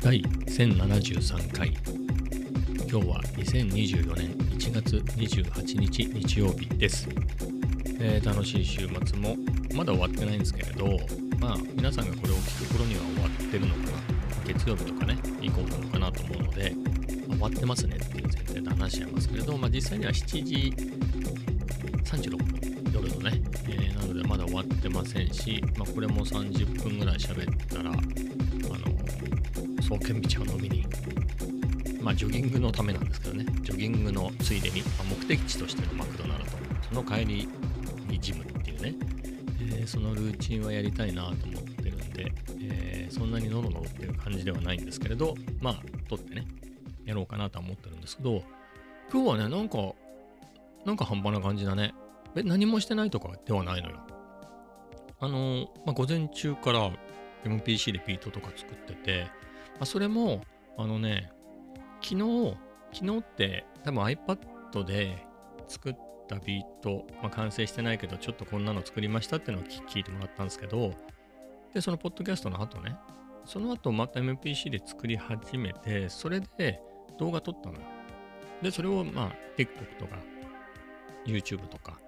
[0.00, 1.76] 第1073回。
[2.88, 7.08] 今日は2024年1月28日日曜日です、
[7.98, 9.36] えー楽しい週末も
[9.74, 10.86] まだ終わってないんですけれど
[11.40, 14.20] まあ皆さんがこれを聞く頃には終わってるのかな。
[14.46, 16.72] 月曜日とかね以降なのかなと思うので、
[17.26, 20.74] ま終わってますねっていう前提で話しちゃいますけれど、まあ、実際には7時
[22.04, 23.42] 36分夜のね、
[24.30, 30.86] まだ終わってませんし、まあ、これも30分ぐらい喋ったらあの総研道を飲みに
[32.00, 36.50] まあジョギングのためなんですけどねジョギングのついでに、まあ目的地としてのマクドナルド
[36.88, 37.48] その帰り
[38.08, 38.94] にジムっていうね、
[39.72, 46.46] えーそのルーチンはやりたいなと思ってるんで、えーそんなにノロノロっていう感じではないんですけれどまあ撮ってね
[47.04, 48.44] やろうかなとは思ってるんですけど
[49.12, 49.78] 今日はねなんか
[50.86, 51.92] なんか半端な感じだね。
[52.36, 53.96] え何もしてないとかではないのよ。
[55.20, 56.90] あのまあ、午前中から
[57.44, 59.24] MPC でビートとか作ってて、
[59.74, 60.42] まあ、それも
[60.78, 61.30] あのね
[62.02, 62.56] 昨日
[62.92, 65.26] 昨日って多分 iPad で
[65.68, 70.94] 作ったビート、まあ、完成してないけどちょっとこんなの作りましたっていうのを聞いてもらったんですけど
[71.74, 72.96] でそのポッドキャストの後ね
[73.44, 76.80] その後また MPC で作り始めてそれで
[77.18, 77.80] 動画撮ったのよ。
[78.62, 80.16] でそれをまあ TikTok とか
[81.26, 81.98] YouTube とか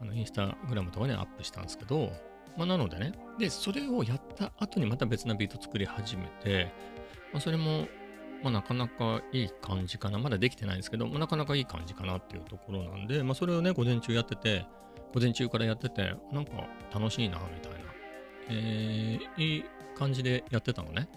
[0.00, 2.12] あのインスタグラムとかにアップしたんですけど
[2.56, 6.72] まあ、なのでね、で、それをやった後にまた別なビート作り始めて、
[7.32, 7.86] まあ、それも、
[8.42, 10.18] まあ、なかなかいい感じかな。
[10.18, 14.66] まだできてないんですけど、まあ、なかなかいい感じかなっていうところなんで、まあ、それをね、午前中やってて、
[15.14, 16.52] 午前中からやってて、なんか
[16.92, 17.78] 楽しいな、みたいな、
[18.50, 19.64] えー、いい
[19.96, 21.08] 感じでやってたのね。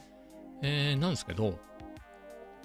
[0.63, 1.59] えー、なんですけど、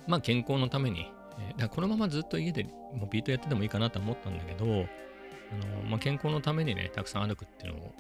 [0.06, 7.94] まあ、健康のために、えーだこのままずっと家でもうビートやっててもいいかなと思ったんだけど、あのまあ、健康のためにね、たくさん歩くっていうのを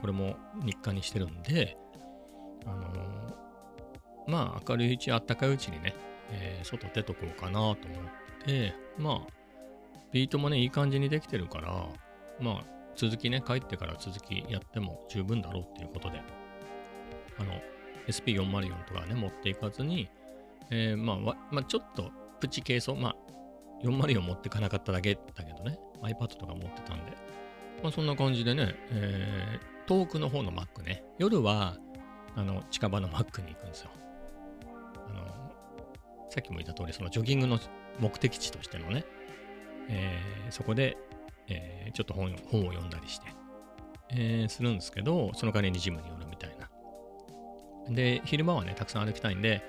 [0.00, 1.76] これも日課にしてるんで、
[2.64, 3.36] あのー
[4.28, 5.94] まあ明るいうち、あったかいうちにね、
[6.30, 7.76] えー外出とこうかなと思っ
[8.44, 9.32] て、まあ、
[10.12, 11.86] ビートもね、いい感じにできてるから、
[12.40, 12.64] まあ、
[12.96, 16.20] 続きね、帰ってから続きやっても十分だろうっていうことで、
[17.38, 17.52] あの、
[18.08, 20.08] SP404 とかね、持っていかずに、
[20.70, 23.16] えーまあ、まあ、ちょっとプチ軽装、まあ、
[23.84, 27.12] 404持ってかなかっただけだけどね、iPad とか持ってたんで、
[27.82, 31.76] まあ、そんな感じでね、え遠くの方の Mac ね、夜は
[32.34, 33.90] あの近場の Mac に行くんですよ。
[35.08, 35.52] あの
[36.28, 37.58] さっきも言った通り、そのジョギングの
[37.98, 39.04] 目的地としてのね、
[39.88, 40.96] えーそこで、
[41.48, 43.26] えーちょっと本本を読んだりして、
[44.10, 46.68] えーするんですけど、その代わりにジムに寄るみたいな。
[47.88, 49.62] で、昼間はね、たくさん歩きたいんで、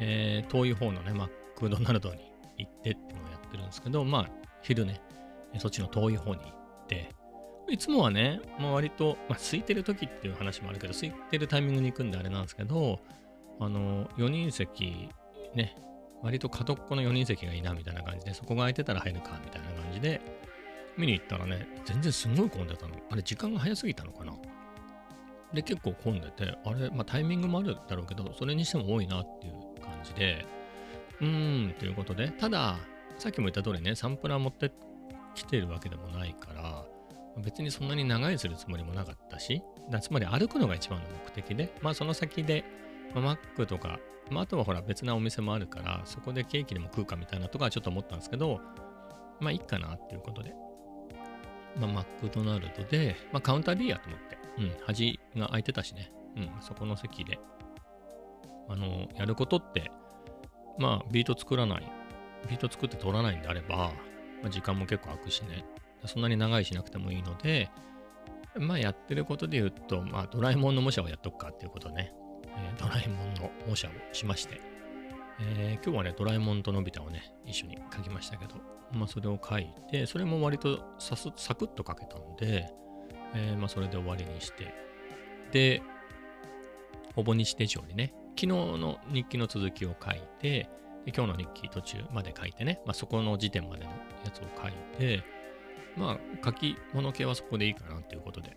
[0.00, 4.28] えー遠い方のね、マックドナルドに行ってっていうのをやってるんですけど、まあ、
[4.62, 5.00] 昼ね、
[5.58, 7.10] そっちの遠い方に行って、
[7.70, 13.00] いつもはね、まあ、割と、まあ、空いてる時っていう話もあるけど、空いてるタイミングに行くんであれなんですけど、
[13.60, 15.08] あの、4人席、
[15.54, 15.76] ね、
[16.22, 20.20] 割と角っこの4人席がいいなみたいな感じで、そこが空いてたら入るかみたいな感じで、
[20.96, 22.94] 見に行ったらね、全然すごい混んでたの。
[23.10, 24.34] あれ、時間が早すぎたのかな
[25.52, 30.44] で、結構混んでて、あれ、まあタイミングもあるだろうけど、それにしても多いなっていう感じで、
[31.20, 32.78] うーん、ということで、ただ、
[33.16, 34.72] さっきも言った通りね、サンプラー持って
[35.34, 36.77] きてるわけでもないから、
[37.42, 39.62] 別にそんなに長いするつもりもなかったし、
[40.00, 42.64] つまり歩くのが一番の目的で、まあその先で、
[43.14, 43.98] まあ、マックとか、
[44.30, 48.60] まああとはほら別なお店もあるから、そこでケーキでも食うかみたいなとかはちょっと思ったんですけど、
[49.40, 50.54] まあいいかなっていうことで、
[51.76, 57.38] まあマクドナルドで、まあカウンターでいいやと思って、うん、端が空いてたしね、うん、そこの席で、
[58.68, 59.90] あの、やることって、
[60.78, 61.92] まあビート作らない、
[62.48, 63.92] ビート作って取らないんであれば、
[64.42, 65.64] まあ、時間も結構空くしね、
[66.06, 67.70] そんなに長いしなくてもいいので、
[68.56, 72.12] まあやってることで言うと、まあドラえもんの模写をやっとくかっていうことね、
[72.56, 74.60] えードラえもんの模写をしまして、
[75.40, 78.54] えー今日はね、ドラえもんとのび太をね、一緒に描きましたけど、
[78.92, 82.70] まあそれを描いて、それも割とさすサクッと描けたんで、
[83.34, 84.74] えーまあそれで終わりにして、
[85.52, 85.82] で、
[87.14, 90.70] ほぼ日手帳にね、昨日の日記の続きを書いて、
[91.06, 93.90] 今日の日記途中まで書いてね、まあそこの時点までの
[94.24, 95.22] やつを書いて、
[95.98, 98.56] まあ書き物系はそこでいいかなっていうことで。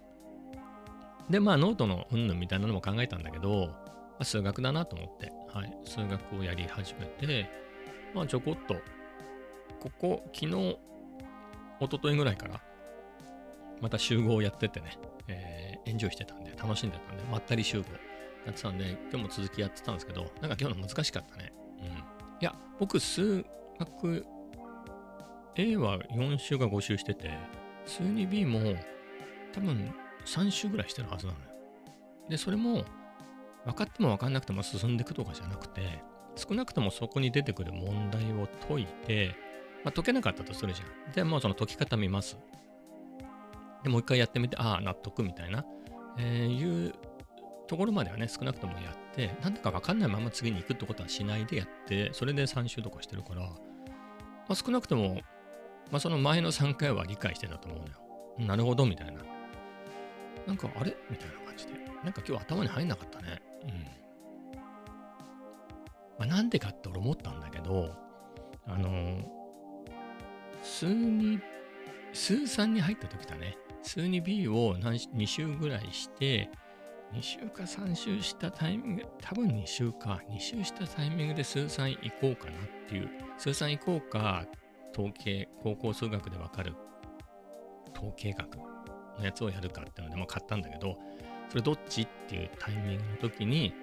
[1.29, 7.49] で、まあノートのうんぬんみたいなのも考えたんだけど、まあ、数学だなと思って、はい、数学をやり始めて、
[8.13, 8.75] まあちょこっと、
[9.79, 10.77] ここ、昨日、
[11.79, 12.61] 一昨日ぐらいから、
[13.81, 14.97] また集合をやっててね、
[15.27, 17.85] えーエンジョイしてたんで、楽しんでたんで、まったり集合
[18.45, 21.51] やってたんで、今日も続きやってたんですけど、なんか今日の難しかったね。
[21.79, 21.85] うん。
[21.87, 21.91] い
[22.41, 23.44] や、僕、数
[23.79, 24.25] 学、
[25.56, 27.31] A は4週か5週してて、
[27.86, 28.75] 数 2B も
[29.53, 29.94] 多分
[30.25, 31.45] 3週ぐらいしてるはずなのよ。
[32.30, 32.86] で、それも
[33.65, 36.03] 分かっても分かんなくても進んでいくとかじゃなくて、
[36.36, 39.36] 少なくともそこに出てくる問題を解いて、
[39.83, 41.13] まあ、解けなかったとするじゃん。
[41.13, 42.38] で、もうその解き方見ます。
[43.83, 45.65] で、もう一回やってみて、ああ、納得みたいな、
[46.18, 46.94] えー、いう
[47.68, 53.50] ところまではね、少なくともやって、なんだか分かんないまま次に行くってことはしないでやって、それで3週とかしてるから、ま
[54.50, 55.19] あ、少なくとも、
[55.91, 58.47] まあ、その前の3回は理解してたと思うのよ。
[58.47, 59.21] なるほど、みたいな。
[60.47, 60.95] なんか、あれ？
[61.09, 61.73] みたいな感じで。
[62.03, 63.41] なんか今日頭に入んなかったね。
[63.63, 63.69] うん。
[66.17, 67.93] まあ、なんでかって俺思ったんだけど、
[68.65, 69.25] あのー、
[70.63, 71.39] 数に、
[72.13, 73.57] 数3に入った時だね。
[73.83, 76.49] 数 2B を何2週ぐらいして、
[77.13, 84.45] 2週か3週したタイミング、多分2週か、2週したタイミングで数3行こうかなっていう、数3行こうか、
[84.93, 86.75] 統計、高校数学でわかる
[87.95, 88.65] 統計学の
[89.23, 90.97] やつをやるかっていうので、も買ったんだけど、
[91.49, 93.73] それどっちっていうタイミングの時に、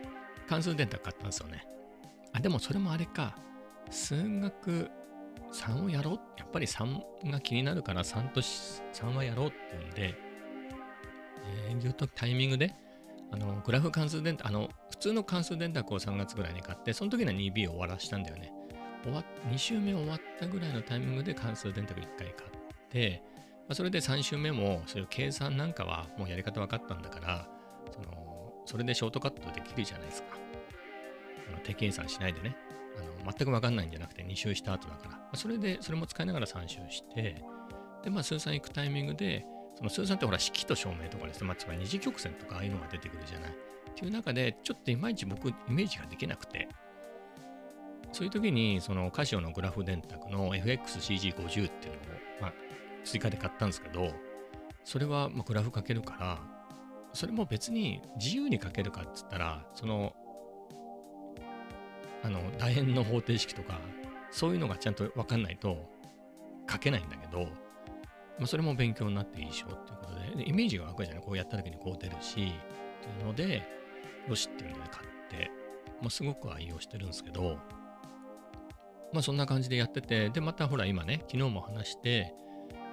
[0.48, 1.66] 関数電卓買ったんですよね。
[2.32, 3.36] あ、でもそれもあれか、
[3.90, 4.90] 数学
[5.52, 6.20] 3をやろう？
[6.38, 10.14] やっぱり3が気になるから3と3はやろうっていうんで、
[11.70, 12.74] えー、いうとタイミングで、
[13.30, 18.52] あの、グラフ関数電卓、あの、普通の関数電卓を3月ぐらいに買って、その時には 2B を終わらしたんだよね。
[19.02, 22.50] 終わ2週目終わったぐらいのタイミングで関数電卓1回買っ
[22.90, 23.22] て、
[23.68, 27.48] まあ、それで3週目も、そういう計算なんかはもうやり方分かったんだから、
[27.92, 30.28] その、それでショートカットできるじゃないですか。
[31.48, 32.56] あの手計算しないでね。
[32.96, 37.42] あの全く分かんないんじゃなくて2周した後だから、まあ、それで、それも使いながら3周して、
[38.02, 39.44] で、まあ、数三行くタイミングで、
[39.76, 43.50] その数三ってほら、式と証明とかですね、まあ、つまり二次曲線とかああいうのが出てくるじゃない。
[43.50, 43.54] っ
[43.94, 46.68] ていう中で、ちょっといまいち僕、イメージができなくて、
[48.18, 51.70] そういう時に、そのカシオのグラフ電卓の FXCG50 っていうのを、
[52.40, 52.52] まあ、
[53.04, 54.10] 追加で買ったんですけど、
[54.82, 56.40] それはまグラフかけるから、
[57.12, 60.16] それも別に自由に書けるかっつったら、その
[62.24, 63.78] あの楕円の方程式とか
[64.32, 65.88] そういうのがちゃんと分かんないと
[66.68, 67.48] 書けないんだけど、ま
[68.42, 71.22] あ、それも勉強になっていいでしょっていうことででイメージが湧くじゃない？
[71.22, 72.50] こうやった時にこう出るしってい
[73.22, 73.62] うので
[74.28, 75.50] よしっていうので買って、
[76.00, 77.56] まあ、すごく愛用してるんですけど
[79.12, 82.34] まあそんな感じでやっててでまたほら今ね昨日も話して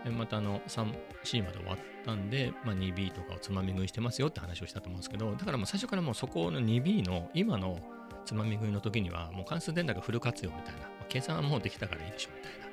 [0.06, 7.80] またあの 3C まで終わったんで、まあ、2B とかをつまみ食いしてますよって話をしたと思うんですけどだからもう最初からもうそこの 2B の今の
[8.26, 12.66] つまみ食いの時には、もう関数電卓フル活用みたいな、計算はもうできたからいいでしょみたいな、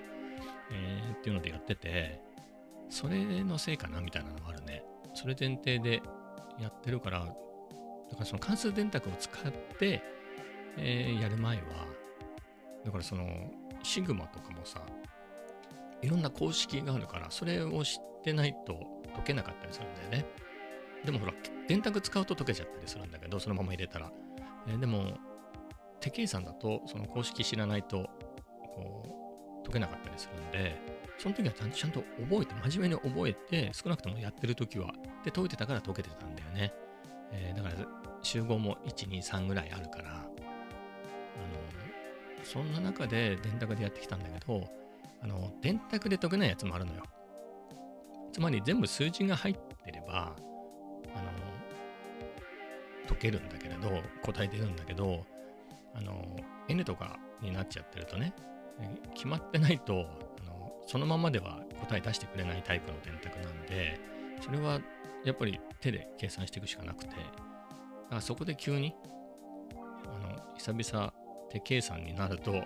[0.73, 2.21] えー、っていうのでやってて、
[2.89, 4.83] それのせいかなみたいなのがあるね。
[5.15, 6.03] それ前提で
[6.59, 7.33] やってるから、だか
[8.21, 10.03] らその関数電卓を使って、
[10.79, 11.63] えー、やる前は、
[12.85, 13.27] だからその、
[13.83, 14.81] シグマとかもさ、
[16.03, 18.75] いろんな公式があるから、それを知ってないと
[19.15, 20.27] 解けなかったりするんだよね。
[21.05, 21.35] でもほら、
[21.69, 24.11] 電卓使うと解けちゃったりするんだけど、そのまま入れたら。
[24.69, 25.19] え、でも、
[26.03, 28.11] 手計算だとその公式知らないと
[28.75, 30.77] こう解けなかったりするんで
[31.17, 34.93] その時はちゃんと覚えて真面目に覚えて少なくともやってる時は
[35.25, 36.75] で解いてたから解けてたんだよね、
[37.31, 37.87] えー、だから
[38.23, 40.27] 集合も123ぐらいあるから
[42.43, 44.69] そんな中で電卓でやってきたんだけど
[45.23, 47.03] あの電卓で解けないやつもあるのよ。
[48.33, 50.35] つまり全部数字が入ってれば
[51.15, 51.31] あの
[53.09, 53.91] 解けるんだけれど
[54.23, 55.25] 答え出るんだけど
[55.95, 56.37] あの
[56.69, 58.33] N とかになっちゃってるとね
[59.15, 60.07] 決まってないと
[60.41, 64.01] あのそのままでは答え出してくれないタイプの電卓なんで
[64.41, 64.81] それは
[65.25, 67.21] やっぱり手で計算していくしかなくてだか
[68.17, 68.95] らそこで急に
[69.75, 71.13] あの久々
[71.53, 72.65] 手計算になると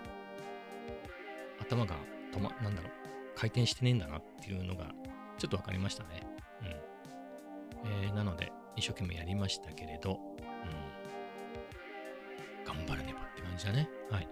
[1.61, 1.97] 頭が
[2.33, 2.93] 止まなんだろう
[3.35, 4.93] 回転してねえんだなっていうのが
[5.39, 6.23] ちょっと分かりましたね。
[7.85, 10.47] うんえー、なので一生懸命やりましたけれど、うん
[12.65, 13.89] 頑張らねばって感じだね。
[14.11, 14.29] はい。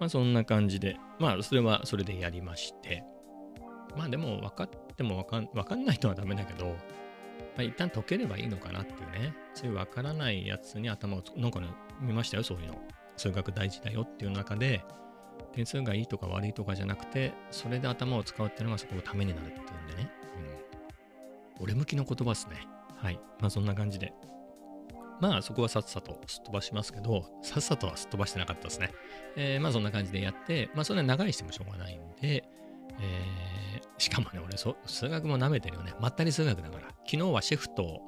[0.00, 3.04] まあそんな感じで、まあそれはそれでやりまして、
[3.96, 6.74] まあでも分かっても分かん分かんないとはダメだけど、ま
[7.58, 11.68] あ、一旦解ければいいのかなっていうね、そういう分からないやつに頭をなんかね、
[12.00, 12.82] 見ましたよ、そういうの。
[13.16, 14.84] 数学大事だよっていう中で、
[15.52, 20.10] 点数がいいとか悪いとかじゃなくて、それで頭を使うっていうのがそこのためになるっていうんでね。
[21.58, 21.62] うん。
[21.62, 22.66] 俺向きの言葉ですね。
[22.96, 23.20] はい。
[23.40, 24.12] まあそんな感じで
[25.20, 28.90] まあそこはさっさとすっ飛ばしますけど、さっさとはすっ飛ばしてなかったですね。
[29.36, 32.44] えー、まあそんな感じでやって、まあそんな長いしてもしょうがないんで、
[33.00, 35.94] えー、しかもね、俺そ、数学も舐めてるよね。
[36.00, 36.88] まったり数学だから。
[37.06, 38.00] 昨日はシェフと、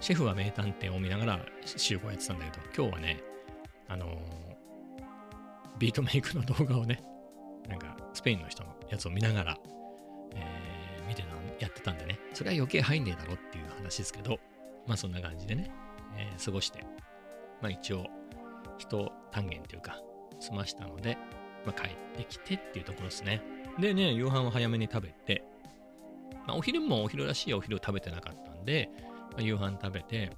[0.00, 3.22] シェフは名探偵を見ながら集合やってたんだけど、今日はね、
[5.78, 7.02] ビートメイクの動画をね、
[7.68, 9.58] なんかスペインの人のやつを見ながら、
[10.34, 11.28] えー、見てた
[11.58, 14.38] やってたんでね、それは余計入んねえだろっていう話ですけど、
[14.86, 15.70] まあそんな感じでね、
[16.16, 16.84] えー過ごして、
[17.62, 18.06] まあ一応、
[18.78, 20.00] 一単元というか、
[20.40, 21.16] 済ましたので、
[21.64, 23.42] まあ帰ってきてっていうところですね。
[23.78, 25.44] でね、夕飯を早めに食べて、
[26.46, 28.90] まあお昼もお昼らしいお昼を食べてなかったんで、
[29.32, 30.30] まあ、夕飯食べて、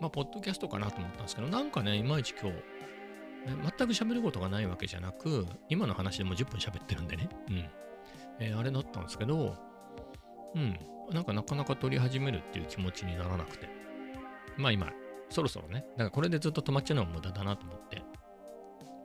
[0.00, 2.58] まあ、ポッドキャストかなと思ったんですけど、なんかね、いまいち今日、
[3.46, 7.28] 全く喋ることがないわけじゃなく、今の話でも10分喋ってるんでね。
[7.48, 7.56] うん。
[8.40, 9.56] えーあれだったんですけど、
[10.54, 10.78] うん。
[11.12, 13.68] なんかなかなか撮り始めるっていう気持ちにならなくて。
[14.56, 14.90] まあ今、
[15.30, 15.84] そろそろね。
[15.92, 18.02] だからこれでずっと止まっちゃうのも無駄だなと思って。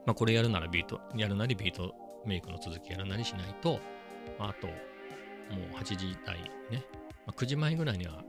[0.06, 1.94] まあこれやるならビート、やるなりビート
[2.26, 3.80] メイクの続きやるなりしないと、
[4.38, 4.74] ああと、も
[5.72, 6.84] う8時台ね。
[7.26, 8.22] まあ、9時前ぐらいには、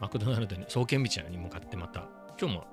[0.00, 2.08] マクドナルドに、創建道に向かってまた、
[2.40, 2.66] 今日も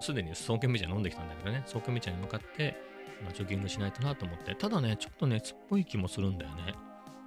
[0.00, 2.76] すでに創建道飲んできたんだけどね、創建道に向かって、
[3.22, 6.74] まあジョギングしないとなと思って、ただね、ちょっと熱っぽい気もするんだよね。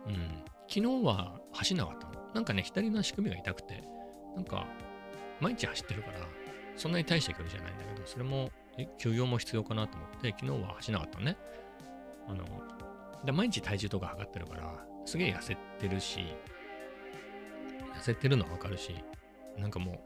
[0.07, 0.43] うん。
[0.67, 2.13] 昨日は走んなかったの。
[2.33, 3.83] なんかね、左の足首が痛くて、
[4.35, 4.65] なんか、
[5.41, 6.19] 毎日走ってるから、
[6.77, 8.49] そんなに大した距離じゃないんだけど、それも、
[8.97, 11.37] 休養も必要かなと思って、昨日は走んなかったのね。
[12.27, 12.45] あの、
[13.25, 16.19] で毎日体重とか測ってるから、すげえ痩せてるし、
[17.95, 18.95] 痩せてるのはわかるし、
[19.57, 20.03] なんかも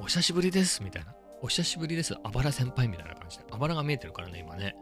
[0.00, 1.14] う、お久しぶりですみたいな。
[1.42, 3.44] お久しぶりです、あばら先輩みたいな感じで。
[3.50, 4.76] あばらが見えてるからね、今ね。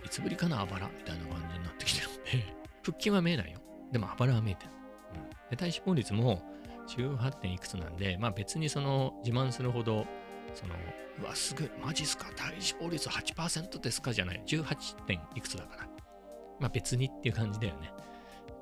[0.00, 3.60] うん、いつぶりかな、あばらみたいな感じになってきてるんで、 腹筋は見えないよ。
[3.92, 4.70] でも、あばらは見えてる。
[5.14, 6.42] うん、で体脂肪率も
[6.88, 10.06] 18点いくつなんで、まあ別にその自慢するほど、
[10.54, 10.74] その、
[11.20, 14.12] うわ、すぐ、マジっすか、体脂肪率8%ですか？
[14.12, 15.88] じゃない、18点いくつだから。
[16.58, 17.92] まあ別にっていう感じだよね。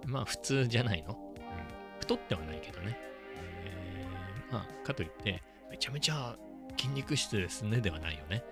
[0.04, 1.14] まあ普通じゃないの？
[1.14, 2.98] うん、太ってはないけどね。
[3.36, 5.42] えーまあ、かといって、
[5.75, 6.37] めちゃめちゃ
[6.76, 8.45] 筋肉質ですねではないよね。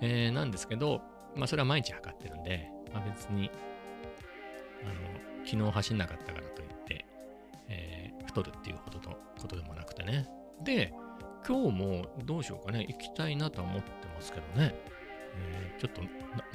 [0.00, 1.00] えーなんですけど、
[1.36, 3.48] まあそれは毎日測ってるんで、まあ別に、
[4.82, 4.92] あの、
[5.46, 7.06] 昨日走んなかったからといって、
[7.68, 10.28] えー太るっていうほどのことでもなくてね。
[10.64, 10.92] で、
[11.46, 14.74] 今日もどうしようかね、行きたいなとは思ってますけどね。
[15.36, 16.02] えーちょっと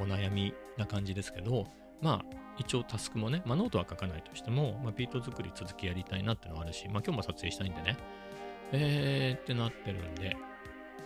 [0.04, 1.66] お悩みな感じですけど、
[2.02, 7.98] まあ、一応タスクもね、まあ、ノートは書かないとしても、まあ、ビート作り続きやりたいなってのはあるし、まあ、今日も撮影したいんでね、
[8.74, 10.36] えーってなってるんで、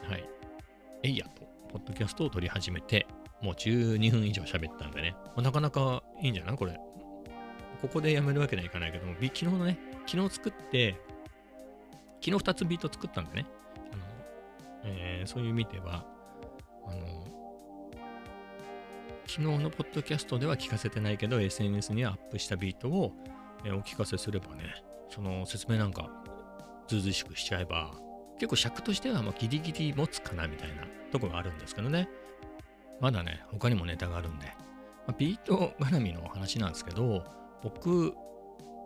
[0.09, 0.29] はい。
[1.03, 3.05] えいやと、ポッドキャストを撮り始めて、
[3.41, 6.57] もう12分以上喋ったんでね、まあなかなかいいんじゃない？
[6.57, 6.79] これ。
[7.81, 10.95] ここでやめるわけにはいかないけども、昨日のね、昨日作って、
[12.24, 13.45] 昨日2つビート作ったんでね、
[13.93, 14.03] あの、
[14.86, 16.05] えーそういう意味では、
[16.88, 17.27] あの、
[19.27, 23.12] 昨日のポッドキャストでは聞かせてないけど、SNS にはアップしたビートを、
[23.65, 24.74] えーお聞かせすればね、
[25.09, 26.09] その説明なんか、
[26.88, 27.91] ずうずうしくしちゃえば、
[28.39, 32.10] 結構尺としてはまあギリギリ持つかなみたいなとこがあるんですけどね。
[33.00, 34.48] まだね、他にもネタがあるんで。
[35.08, 37.24] まあ、ビート絡みの話なんですけど、
[37.63, 38.13] 僕、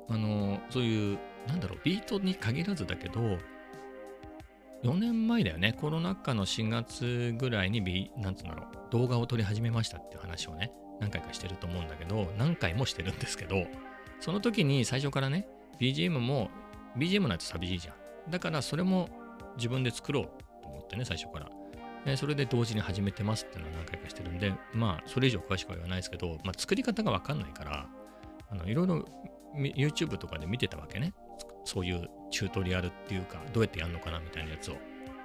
[0.09, 3.37] あの、そういう、なんだろう、ビートに限らずだけど、
[4.83, 13.65] 4年前だよね、コロナ禍の4月ぐらいにビ、なんつうんだろう、動画を撮り始めましたっていう話をね、何回かしてると思うんだけど、何回もしてるんですけど、
[14.19, 15.47] その時に最初からね、
[15.79, 16.49] BGM も、
[16.97, 17.91] BGM ないと寂しいじゃ
[18.27, 18.31] ん。
[18.31, 19.09] だからそれも
[19.57, 20.23] 自分で作ろう
[20.63, 21.49] と思ってね、最初から。
[22.05, 27.87] えそれで同時に始めてますっていうのは何回かしてるんで、まあ、それ以上詳しくは言わないですけど、まあ、作り方がわかんないから、
[28.49, 29.05] あの、いろいろ
[29.55, 31.13] YouTube とかで見てたわけね。
[31.63, 34.75] そういうチュートリアルっていうか、どうやってやるのかなみたいなやつを。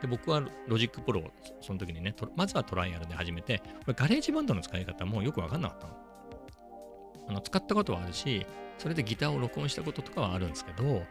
[0.02, 1.30] で、僕は Logic Pro を
[1.62, 5.96] その時にね、まずはトライアルで始めて、これ GarageBand の使い方もよくわかんなかったの。
[7.28, 8.46] あの使ったことはあるし、
[8.78, 11.02] それでギターを録音したこととかはあるんですけど、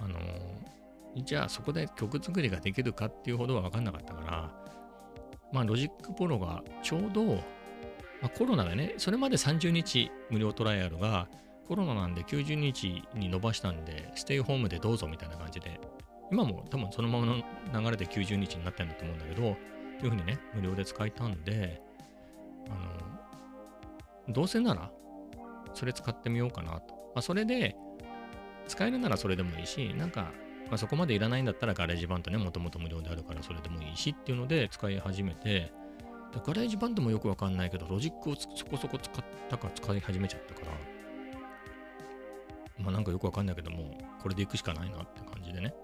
[0.00, 0.18] あの
[1.22, 4.50] じゃあそこで曲作りができるかっていうほどは分かんなかったから、
[5.52, 7.40] まあ Logic Pro がちょうど、ま
[8.24, 11.28] あ、コロナでね、それまで30日無料トライアルが
[11.68, 15.80] コロナなんで90日に伸ばしたんで、ステイホームでどうぞみたいな感じで、
[16.30, 19.56] 今も多分そのままの流れで90日になってるんだと思うんだけど、っ
[19.98, 21.80] ていうふうにね、無料で使えたんで、
[22.68, 22.70] あ
[24.28, 24.90] の、どうせなら、
[25.72, 26.94] それ使ってみようかなと。
[27.14, 27.76] まあ、それで、
[28.68, 30.32] 使えるならそれでもいいし、なんか、
[30.68, 35.72] まあ、そこまでいらないんだったら GarageBand ね、もともと無料であるからそれでもいいしっていうので使い始めて、
[36.46, 40.66] GarageBand もよくわかんないけど、ロジックをそこそこ使ったか使い始めちゃったから、
[42.78, 45.74] まあなんかよくわかんないけども、これでいくしかないなって感じでね。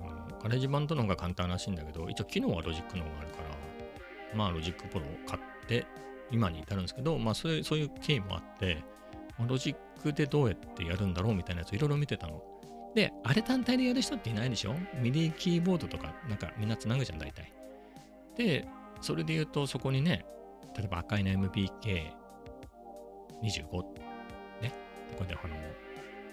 [0.00, 5.86] あの GarageBand の方が簡単らしいんだけど、一応機能はロジックの方があるから、まあ Logic Pro を買って
[6.30, 8.84] 今に至るんですけど、まあそういうそういう経緯もあって、
[9.38, 12.42] ロジックでどうやってやるんだろうみたいなやついろいろ見てたの。
[12.94, 14.74] で、あれ単体でやる人っていないでしょ？
[15.00, 17.52] ミディキーボードとかなんかみんなつなぐじゃん、大体。
[18.36, 18.66] で、
[19.00, 20.24] それで言うとそこにね、
[20.76, 22.12] 例えば赤いの MBK25
[24.62, 24.72] ね、
[25.10, 25.54] とかであの、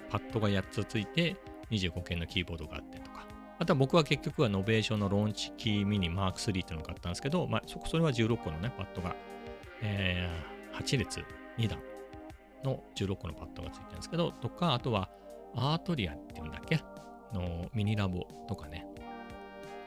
[0.10, 1.36] パッドが8つついて
[1.72, 3.25] 25鍵のキーボードがあってとか。
[3.60, 9.15] あとは僕は結局は Novation の Launchkey Mini MK3っていうのを買ったんですけど、まあ、そこそれは16個のね、パッドが、
[9.84, 11.24] えー、8列
[11.60, 11.79] 2段
[12.63, 15.09] の16個のパッドがついてるんですけど、とか、あとは
[15.55, 16.79] Arturia っていうんだっけ？
[17.33, 18.85] の MiniLab とかね、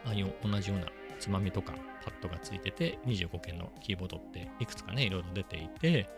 [0.06, 0.86] ああいう同じような
[1.18, 6.08] つまみとかパッドがついてて、25鍵のキーボードっていくつかね、いろいろ出ていて、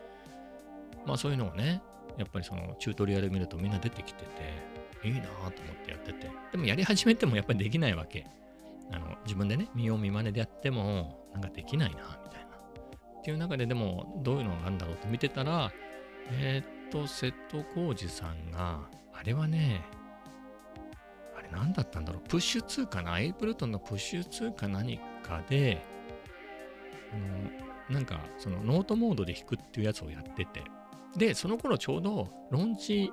[1.05, 1.81] まあそういうのをね、
[2.17, 6.29] やっぱりそのチュートリアル見るとみんな出てきてて、いいなぁと思ってやってて。
[6.51, 8.25] でもやり始めてもやっぱりできないわけ。
[8.91, 12.47] あの自分でね、見よう見まねでやっても、なんかできないな、みたいな。
[13.19, 15.71] っていう中ででも、どういうのがあるんだろうって見てたら、
[16.31, 18.81] えー、っと、瀬戸康史さんが、
[19.13, 19.83] あれはね、
[21.37, 25.81] あれ何だったんだろう、プッシュ2かなエイプルトンのプッシュ2か何かで、
[27.89, 30.63] うん、なんかそのノートモードで弾くっていうやつをやってて、
[31.15, 33.11] で、その頃ちょうどロンチ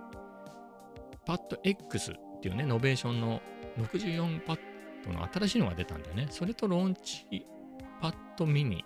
[1.25, 3.40] パッド X っていうね、 Novation の
[3.78, 4.59] 64パッ
[5.04, 6.26] ドの新しいのが出たんだよね。
[6.30, 8.85] それと Launchpad Mini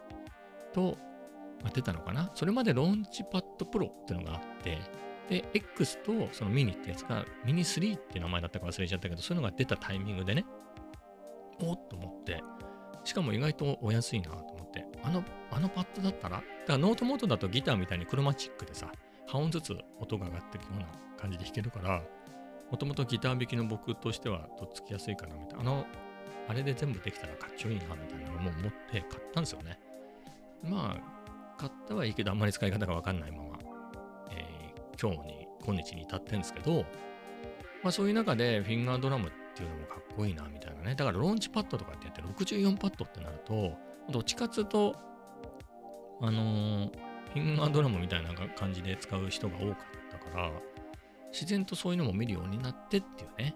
[0.72, 0.96] と、
[1.64, 2.30] あ、出たのかな？
[2.34, 4.78] それまで Launchpad Pro っていうのがあって、
[5.28, 10.44] で、X とそのミニってやつが、ミニ3って名前だったか忘れちゃったけど、そういうのが出たタイミングでね、
[11.60, 12.42] おっと思って、
[13.04, 18.90] しかも意外とお安いなと思って、あの、あのパッドだったら、だからノートモードだとギターみたいにクロマチックでさ、
[19.26, 20.86] 半音ずつ音が上がっていくような
[21.18, 22.02] 感じで弾けるから、
[22.70, 25.60] もともとギター弾きの僕としてはとっつきやすいかなみたいな。
[25.60, 25.86] あの、
[26.48, 29.78] あれで全部できたらかっちょいいなみたいなのも思って買ったんですよね。
[30.62, 31.17] まあ、
[31.58, 33.58] 買ったはいいけどあんまり使い方がわかんないまま、
[34.30, 36.84] えー、今日に、今日に至ってんですけど、
[37.82, 40.94] まあそういう中でフィンガードラムっていうのもかっこいいなみたいなね。
[40.94, 43.72] だからローンチパッドとかってやって64パッドってなると、
[44.10, 44.96] どっちかっつうと、
[46.22, 49.76] あのーフィンガードラムみたいな感じで使う人が多かっ
[50.10, 50.50] たから、
[51.32, 53.54] 自然とそういうのも見るようになってっていうね。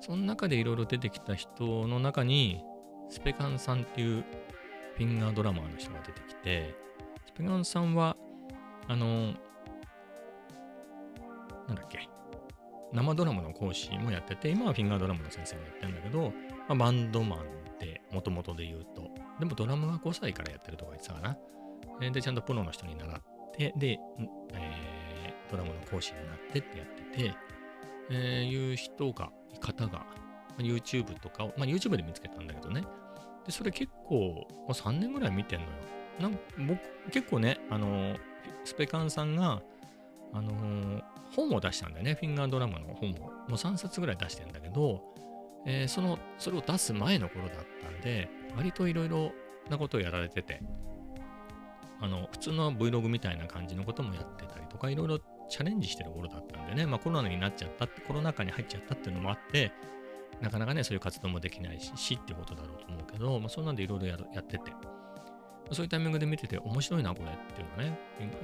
[0.00, 2.62] その中でいろいろ出てきた人の中に、
[3.08, 4.24] スペカンさんっていう
[4.96, 6.74] フィンガードラマーの人が出てきて、
[7.36, 8.16] ペカンさんは、
[8.88, 9.34] あの、
[11.66, 12.08] なんだっけ、
[12.92, 16.32] 生ドラムの講師もやってて、今はフィンガードラムの先生もやってるんだけど、
[16.68, 17.42] まあ、バンドマンっ
[17.78, 21.20] てもともとで言うと、でもドラムは5歳からやってるとか言ってたか
[22.00, 22.10] な。
[22.12, 23.98] で、ちゃんとプロの人に習って、で、
[24.52, 27.34] えー、ドラムの講師になってってやってて、
[28.10, 30.06] えー、いう人が、方が、
[30.58, 32.82] YouTube とかを、まあ、YouTube で見つけたんだけどね。
[33.44, 35.72] で、それ結構、まあ、3年ぐらい見てんのよ。
[36.20, 36.78] なん僕、
[37.10, 38.16] 結構ね、あの、
[38.64, 39.62] スペカンさんが、
[40.32, 41.02] あの、
[41.34, 42.14] 本を出したんだよね。
[42.14, 43.14] フィンガードラムの本を。
[43.14, 45.02] もう3冊ぐらい出してんだけど、
[45.66, 49.32] えー、その、それを出す前の頃だったんで、割といろいろ
[49.68, 50.60] なことをやられてて、
[52.00, 59.72] あの、普通の Vlog みたいな感じのこともやってたりとか、いろいろチャレンジしてる頃だったんでね、まあコロナになっちゃったって、コロナ禍に入っちゃったっていうのもあって、
[60.40, 64.72] なかなかね、そういう活動もできないし、しってことだろうと思うけど、まあそんなんでいろいろやってて、
[65.72, 67.98] そういうタイミングで見てて面白いな、これっていうのね。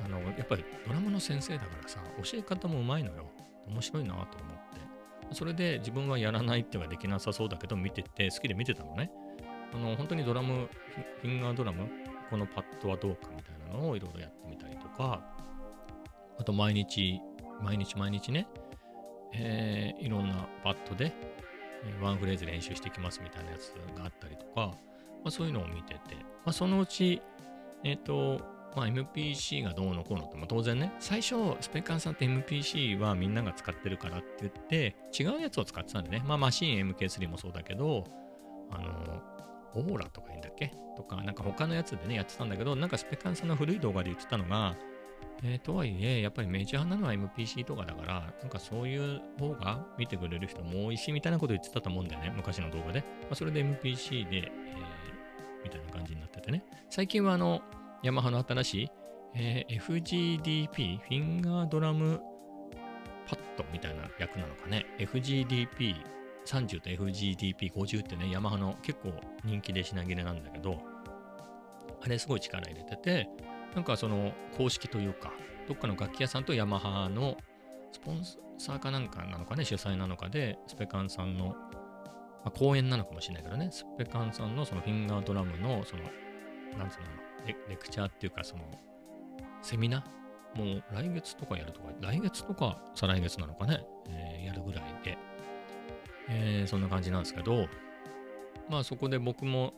[0.04, 3.30] あの、やっぱりドラマの先生だからさ、教え方もうまいのよ。
[3.66, 5.35] 面白いなと思って。
[5.35, 9.11] それで自分はやらないっていうかできなさそうだけど見てて、好きで見てたのね。
[9.72, 10.68] あの、本当にドラム、
[11.22, 11.88] フィンガードラム、
[12.30, 15.22] このパッドはどうかみたいなのをいろいろやってみたりとか、
[16.38, 17.20] あと毎日、
[17.62, 18.48] 毎日毎日ね、
[19.35, 21.12] えー、いろんなパッドで、
[22.02, 24.74] ワンフレーズ練習してきますみたいなやつがあったりとか、
[25.22, 27.22] まあ、そういうのを見てて、まあ、そのうち、
[27.85, 28.40] えっ、ー、と、
[28.76, 38.04] まあ、MPC がどうのこうのって、まあ、当然ね、最初、スペッカーさんって MPC はみんなが使ってるからって言って、違うやつを使ってたんでね、まあ、マシン MK3 もそうだけど、
[38.70, 39.22] あの、
[39.74, 40.72] オーラとか言うんだっけ？
[40.96, 44.76] とか、なんか他のやつでね、やってたんだけど、なんかスペッカーさんの古い動画で言ってたのが、
[45.42, 53.00] えー、とはいえ、やっぱりメジャーなのは MPC とかだから、なんかそういう方が見てくれる人も多いし、みたいなこと言ってたと思うんだよね、昔の動画で。
[53.00, 56.62] まあ、それで MPC で、えー、みたいな感じになっててね。
[56.90, 57.62] 最近はあの、
[58.02, 58.90] ヤマハの新しい、
[59.35, 62.20] えー、FGDP、フィンガードラム
[63.26, 64.85] パッドみたいな役なのかね。
[64.98, 65.94] FGDP
[66.44, 69.12] 30と FGDP50 ってね、ヤマハの結構
[69.44, 70.83] 人気で品切れなんだけど、
[72.02, 73.28] あれすごい力入れてて、
[73.74, 75.33] なんかその公式というか、
[75.68, 77.37] どっかの楽器屋さんとヤマハの
[77.92, 78.22] スポン
[78.59, 81.54] サーかなんかなのかね、主催なのかで、スペカンさんの、ま
[82.46, 86.02] あ、講演なのかもしれないけどね、スペカンさんのそのフィンガードラムの、その、
[86.78, 87.06] なんつうの
[87.46, 88.64] レ、レクチャーっていうか、その、
[89.62, 90.20] セミナー？
[90.52, 95.16] もう来月とかやるとか、来月とか再来月なのかね、えー、やるぐらいで、
[96.28, 97.68] えー、そんな感じなんですけど、
[98.68, 99.72] まあそこで僕も、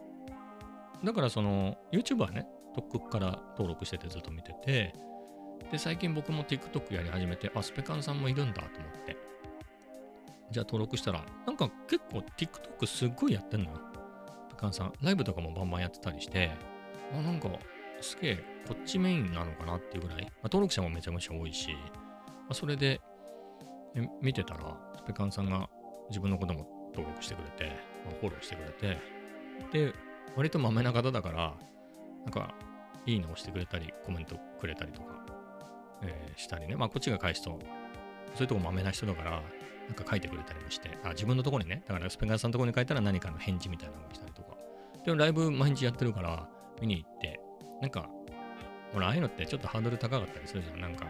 [1.05, 4.95] だからその YouTube はね、とっくから登録しててずっと見てて、
[5.71, 9.17] で、最近僕も TikTok やり始めて、あ、スペカンさんもいるんだと思って。
[10.51, 13.77] じゃあ登録したら、なんか結構 TikTok すっごいやってんのよ。
[14.49, 16.51] スペカンさん、ライブとかもバンバンやってたりして、
[17.13, 17.49] あ、なんか
[18.01, 23.01] すげえこっちメインなのかなっていうぐらい、まあ、登録者もめちゃめちゃ多いし、まあ、それで
[24.21, 25.69] 見てたら、スペカンさんが
[26.09, 27.73] 自分のことも登録してくれて、
[28.05, 28.99] ま、フォローしてくれて、
[29.73, 29.93] で、
[30.37, 31.55] 割とまめな方だから、
[32.25, 32.55] なんか、
[33.07, 35.25] いいね押してくれたり、コメントくれたりとか、
[36.03, 36.77] えー、したりね。
[36.77, 37.59] まあ、こっちが返すと、
[38.35, 39.39] そういうとこまめな人だから、な
[39.93, 44.57] んか書いてくれたりもして、あ、自分のところにね、だからスペカーさんのところに書いたら何かの返事みたいなのが来たりとか。
[45.05, 46.49] でもライブ毎日やってるから、
[46.81, 47.41] 見に行って、
[47.81, 48.09] なんか、
[48.93, 50.81] ほら、ああいうのってちょっとハードル高かったりするじゃん。
[50.81, 51.07] なんか、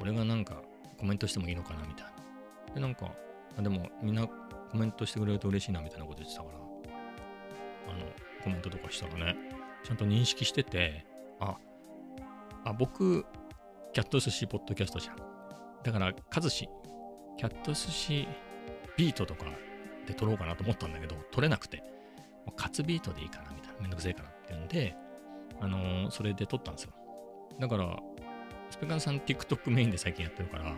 [0.00, 0.62] 俺がなんか
[0.98, 2.04] コメントしてもいいのかなみたい
[2.68, 2.74] な。
[2.74, 3.10] で、なんか、
[3.58, 8.06] あでもみんなコメントしてくれると嬉しいなみたいなこと言ってたから、あの、
[8.42, 9.36] コメントとかしたらね、
[9.84, 11.06] ちゃんと認識してて、
[11.40, 11.56] あ、
[12.64, 13.24] あ、僕、
[13.92, 15.16] キャット寿司ポッドキャストじゃん。
[15.82, 16.68] だから、カズシ、
[17.36, 18.28] キャット寿司
[18.96, 19.46] ビートとか
[20.06, 21.82] で撮ろうかなと思ったんだけど、撮れなくて、
[22.56, 24.96] カツビートでいいかなみたいな、めんどくせえかなっていうんで、
[25.60, 26.92] あのー、それで撮ったんですよ。
[27.58, 27.98] だから、
[28.70, 30.74] スペカンさん TikTok メインで最近やってるから、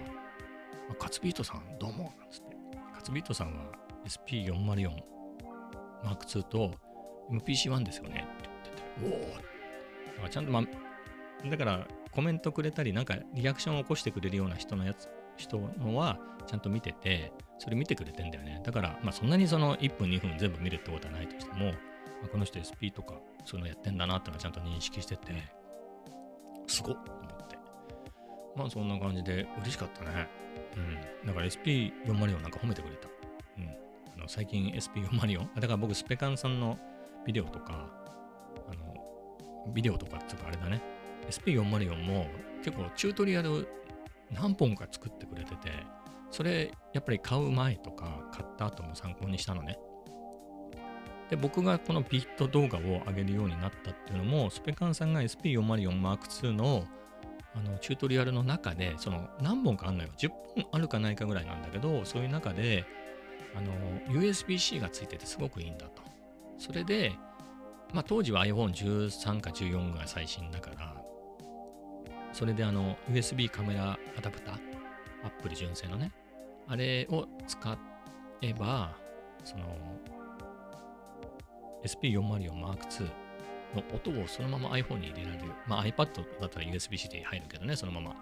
[0.99, 2.57] カツビートさんどうもなんつって。
[2.95, 3.65] カツビートさんは
[4.07, 4.91] SP404
[6.05, 6.73] マーク2と
[7.31, 8.51] MPC1 ですよねって、
[9.03, 9.07] お
[10.21, 10.63] おだちゃんとま
[11.51, 18.63] だからコメントくれたり、なんかリアクションを起こしてくれるような人のやつ、人のはちゃんと見てて、それ見てくれてんだよね。
[18.65, 21.73] だから、まあそんなにその1分2分全部見るってことはないとしても、ま
[22.27, 25.33] あ、この人 SP とかそういうのやってんだなってのはちゃんと認識してて、
[26.67, 27.59] すごっと思って。
[28.57, 30.29] まあそんな感じで嬉しかったね。
[30.77, 31.27] うん。
[31.27, 33.09] だから SP404 なんか褒めてくれた。
[33.59, 33.69] うん。
[34.17, 36.79] あの最近 SP404、だから僕スペカンさんの
[37.27, 37.89] ビデオとか、
[39.73, 40.83] ビデオとかっていうかあれだね。
[41.31, 42.27] SP404 も
[42.63, 43.69] 結構チュートリアル
[44.33, 45.71] 何本か作ってくれてて、
[46.31, 49.79] それやっぱり買う前とか買った後も参考にしたのね。
[51.31, 56.85] で、僕がこのビット動画を上げるようになったっていうのも、スペカンさんが SP404M2 の
[57.57, 60.11] あのチュートリアルの中で、その何本かあんのよ。
[60.19, 62.85] 10本あるかないかぐらいなんだけど、そういう中で、
[63.55, 63.73] あの、
[64.13, 66.03] USB-C がついててすごくいいんだと。
[66.59, 67.13] それで、
[67.95, 70.95] まあ当時は iPhone13 か14が最新だから、
[72.33, 74.59] それであの USB カメラアダプター、
[75.25, 76.11] Apple 純正のね、
[76.67, 77.79] あれを使
[78.43, 78.97] えば、
[79.45, 79.65] その
[81.85, 83.11] SP404M2
[83.77, 85.53] の音をそのまま iPhone に入れられる。
[85.69, 88.17] まあ iPad だったら USB-C で入るけどね、そのまま。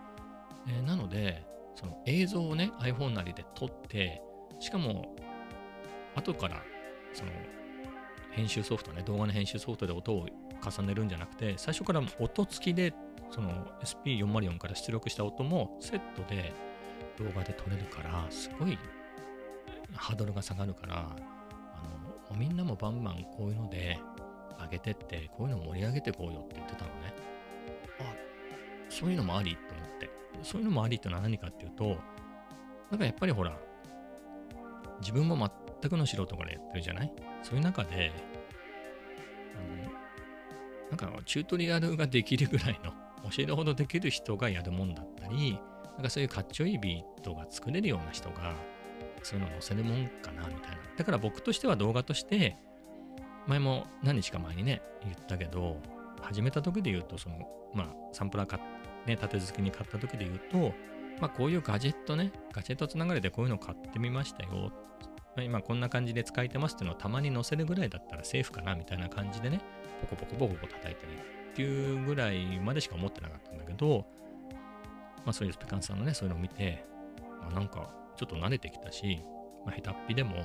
[0.69, 4.21] えー、なので、その映像をね、iPhone なりで撮って、
[4.61, 5.17] しかも、
[6.15, 6.63] 後から、
[7.15, 7.31] その、
[8.33, 10.27] 編集ソフトね、動画の編集ソフトで音を
[10.62, 12.92] 重ねるんじゃなくて、最初から音付きで、
[13.31, 13.51] その
[13.83, 16.53] SP404 から出力した音もセットで
[17.18, 18.79] 動画で撮れるから、すごい
[19.95, 23.99] ハードルが下がるから、あの、みんなもバンバンこういうので
[24.61, 27.14] 上げてって、こういうの盛り上げてこうよって言ってたのね。
[28.01, 28.14] あ、
[28.88, 30.11] そういうのもありと思って。
[30.42, 31.97] そういうのもありってのは何かっていうと、
[32.90, 33.57] なんかやっぱりほら、
[35.01, 35.37] 自分も
[35.83, 37.12] 全くの素人からやってるじゃない？
[37.42, 38.12] そういう中で、
[39.57, 39.92] あの、
[40.90, 42.92] なんかチュートリアルができるぐらいの、
[43.31, 45.59] 教えるほどできる人がやるもんだったり、
[45.95, 48.55] なんかそういうかっちょいいビートが作れるような人が、
[49.23, 50.79] そういうの載せるもんかな、みたいな。
[50.97, 52.57] だから僕としては動画として、
[53.47, 55.79] 前も何日か前にね、言ったけど、
[56.21, 57.38] 始めた時で言うと、その、
[57.75, 58.61] まあ、サンプラー買
[59.07, 60.73] ね、立て続けに買った時で言うと、
[61.21, 64.73] まあ、こういうガジェットね、ガジェットつながりでこういうの買ってみましたよ。
[65.37, 69.61] まあ、今こんな感じで使えてますっていうのをたまに載せるぐらいだったらセーフかなみたいな感じでね、
[70.03, 71.12] ポコポコポコポコ叩いてる
[71.53, 74.07] っていうぐらいまでしか思ってなかったんだけど、
[75.25, 76.85] まあそういうスペカンさんのね、そういうのを見て、
[77.40, 79.23] まあなんかちょっと慣れてきたし、
[79.64, 80.37] まあ下手っぴでも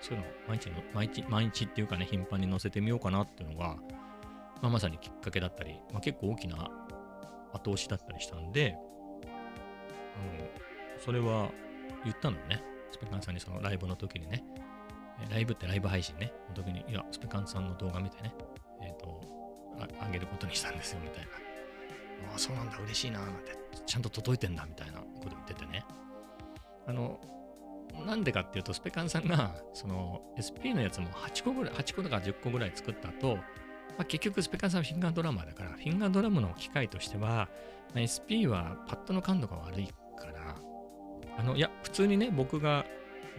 [0.00, 3.76] そういうの毎日の、毎日、毎日っていうかね、頻繁に載せてみようかなっていうのが、
[4.60, 6.70] まあ、まさにきっかけだったり、まあ、結構大きな
[7.54, 8.76] 後押しだったりしたんで、
[9.26, 11.50] あの、それは
[12.04, 12.62] 言ったのね。
[12.94, 14.44] スペカンさんにそのライブの時にね、
[15.28, 18.32] ライブってライブ配信ね、の時に、いや、スペカンさんの動画見てね、
[18.80, 19.20] えっ、ー、と
[19.80, 21.28] あ、あげることにしたんですよ、みたいな。
[22.32, 25.84] ああ、そうなんだ、嬉しいな、なんて、ちゃんと届いてんだ、みたいなこと言っててね。
[26.86, 27.20] あの、
[28.06, 33.42] なんでかっていうと、スペカンさんが、その SP のやつも8個ぐらい、8個とか10個ぐらい作った後、ま
[34.02, 37.48] あ、結局スペカンさんはフィンガードラマーだから、フィンガードラムの機械としては、
[37.92, 39.88] まあ、SP はパッドの感度が悪い
[41.38, 42.84] あの、いや、普通にね、僕が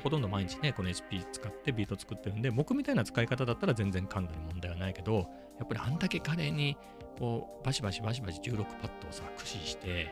[0.03, 5.27] ほとんど毎日ね、この SP 使ってビート作ってるんで、僕みたいな使い方だったら全然感度に問題はないけど、
[5.57, 6.77] やっぱりあんだけ華麗に、
[7.17, 10.11] こう、バシバシバシバシ16パッドをさ、駆使して、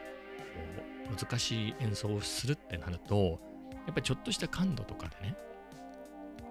[1.07, 3.39] こう、難しい演奏をするってなると、
[3.85, 5.35] やっぱりちょっとした感度とかでね、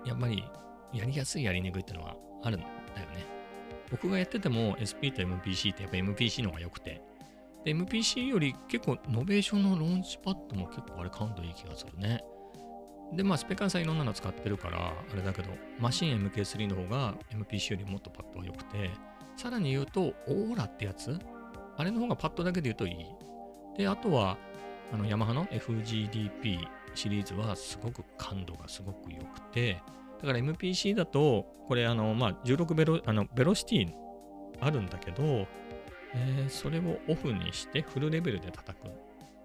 [0.05, 0.45] やっぱり
[0.93, 2.71] やりやすいやりにくいってのはあるんだよ
[3.11, 3.27] ね。
[3.91, 7.03] 僕がやってても SP と MPC ってやっぱ MPC の方が良くて、
[7.65, 12.23] で、MPC より結構 Novation の Launchpad も結構あれ感度いい気がするね。
[13.13, 15.49] で、まあスペカンさんいろんなの使ってるから、あれだけど、
[15.79, 18.91] マシン MK3 の方が MPC よりもっとパッドは良くて、
[19.37, 21.19] さらに言うと、オーラってやつ？
[21.77, 23.07] あれの方がパッドだけで言うといい。
[23.77, 24.37] で、あとは、
[24.93, 26.59] あの、ヤマハの FGDP
[26.95, 29.81] シリーズはすごく感度がすごく良くて、
[30.21, 33.93] だから MPC だと、これあの、まあ、16ベロ、あの、ベロシティ
[34.61, 35.47] あるんだけど、
[36.15, 38.85] えー、それをオフにしてフルレベルで叩く。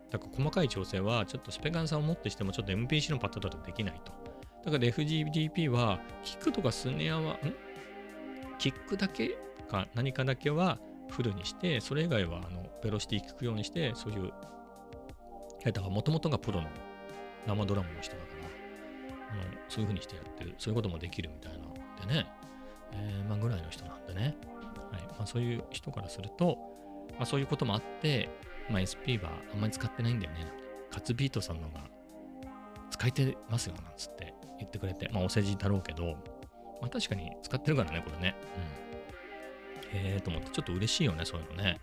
[0.10, 4.14] だから細かい調整はちょっとスペガンさんを持ってしてもちょっと MPC のパッドだとできないと。
[4.66, 7.38] だから FGDP はキックとかスネアは、ん？
[8.60, 9.38] キックだけ
[9.70, 14.34] か何かだけはフルにして、それ以外はあのベロシティ聞くようにして、そういう、
[15.64, 16.68] だからもともとがプロの
[17.46, 21.74] 生ドラムの人だから、あのそういう風にしてやってる、そういうこともできるみたいなの
[22.08, 22.28] でね、
[22.94, 24.36] えー、まあぐらいの人なんでね、
[24.92, 26.58] はいまあ、そういう人からすると、
[27.18, 28.30] まあ、そういうこともあって、
[28.70, 30.48] まあ、SP はあんまり使ってないんだよね。
[30.92, 31.82] カツビートさんのが
[32.92, 36.16] 使えてますよなんつって言ってくれて、まあお世辞だろうけど、
[36.82, 38.36] まあ確かに使ってるからね、これね。
[39.94, 40.00] うん。
[40.00, 41.80] へえと思って、ちょっと嬉しいよね、そういうのね。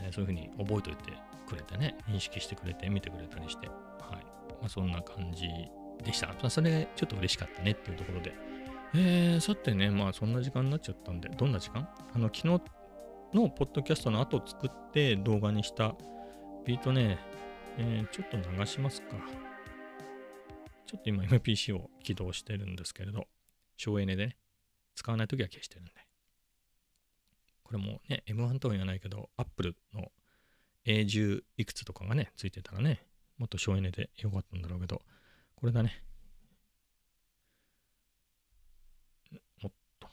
[0.00, 1.12] えー、そういうふうに覚えといて
[1.48, 3.76] くれてね、認識してくれて、見てくれたりして、はい。
[4.60, 5.48] まあそんな感じ
[6.04, 6.28] でした。
[6.28, 8.32] まあ、それちょっと嬉しかったねっていうところで。
[8.96, 11.88] えー、さてね、まあそんな時間になっちゃったんで、どんな時間？
[12.14, 12.44] あの、昨日
[13.34, 15.96] のポッドキャストの後作って動画にした
[16.64, 17.18] ビートね、
[17.76, 19.16] えー、ちょっと流しますか。
[20.86, 23.26] ちょっと今 MPC を起動してるんですけれど、
[23.76, 24.36] 省エネでね、
[24.94, 25.90] 使わないときは消してるんで。
[27.64, 30.12] これもね、M1 とは言わないけど、Apple の
[30.86, 33.04] A10 いくつとかがね、ついてたらね、
[33.38, 35.02] もっと省エネでよかったんだろうけど、
[35.56, 36.04] これだね。
[39.62, 40.08] もっと。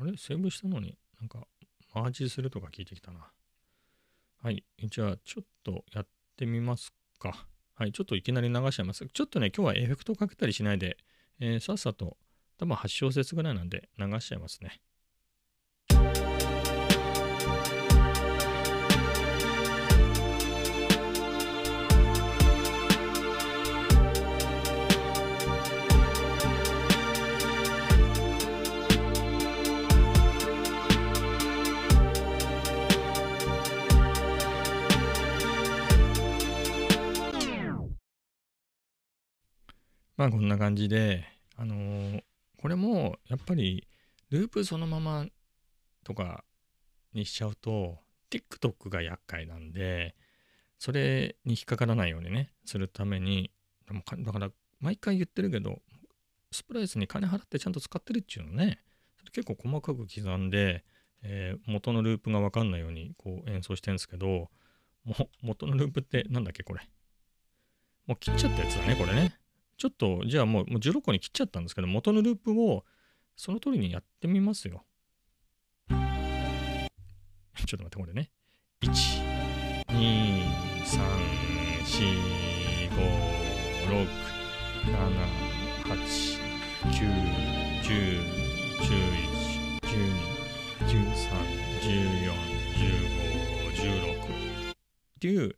[0.00, 0.16] あれ？
[0.16, 1.46] セーブしたのになんか
[1.94, 3.30] マージするとか聞いてきたな。
[4.42, 4.64] はい。
[4.90, 7.46] じゃあ、ちょっとやってみますか。
[7.74, 7.92] はい。
[7.92, 9.06] ちょっといきなり流しちゃいます。
[9.06, 10.96] ちょっとね、今日はエフェクトかけたりしないで、
[11.38, 12.16] えー、さっさと、
[12.58, 14.80] 多分8小節ぐらいなんで流しちゃいますね。
[40.22, 41.24] まあこんな感じで、
[41.56, 42.22] あのー、
[42.56, 43.88] これもやっぱり
[44.30, 45.26] ループそのまま
[46.04, 46.44] とか
[47.12, 47.98] にしちゃうと
[48.30, 50.14] TikTok が厄介なんで、
[50.78, 53.50] それに引っかからないようにね、するために、
[54.24, 55.82] だから毎回言ってるけど、
[56.52, 58.78] スプライスに金払ってちゃんと使ってるっていうのね、
[59.18, 60.84] それ結構細かく刻んで、
[61.24, 64.50] えー、元のループがわかんないようにこう演奏してるんですけど、
[65.04, 66.88] も元のループってなんだっけこれ。
[68.06, 69.41] もう切っちゃったやつだね、これね。
[69.82, 72.84] ちょっと、じゃあもうもう16個に切っちゃったんですけど、元のループを
[73.34, 74.84] その通りにやってみますよ。
[75.90, 75.98] ちょっ
[77.66, 78.30] と待って、これね。
[78.82, 78.88] 1、
[79.88, 80.44] 2、
[80.84, 81.00] 3、
[81.82, 82.14] 4、
[82.90, 82.94] 5、
[83.90, 84.06] 6、
[84.86, 85.10] 7、
[85.82, 85.98] 8、
[86.86, 87.10] 9、
[87.82, 88.22] 10、
[88.82, 89.02] 11、
[89.82, 90.14] 12、
[90.86, 91.02] 13、
[91.82, 92.38] 14、
[92.78, 94.30] 15、16
[94.70, 94.74] っ
[95.18, 95.56] ていう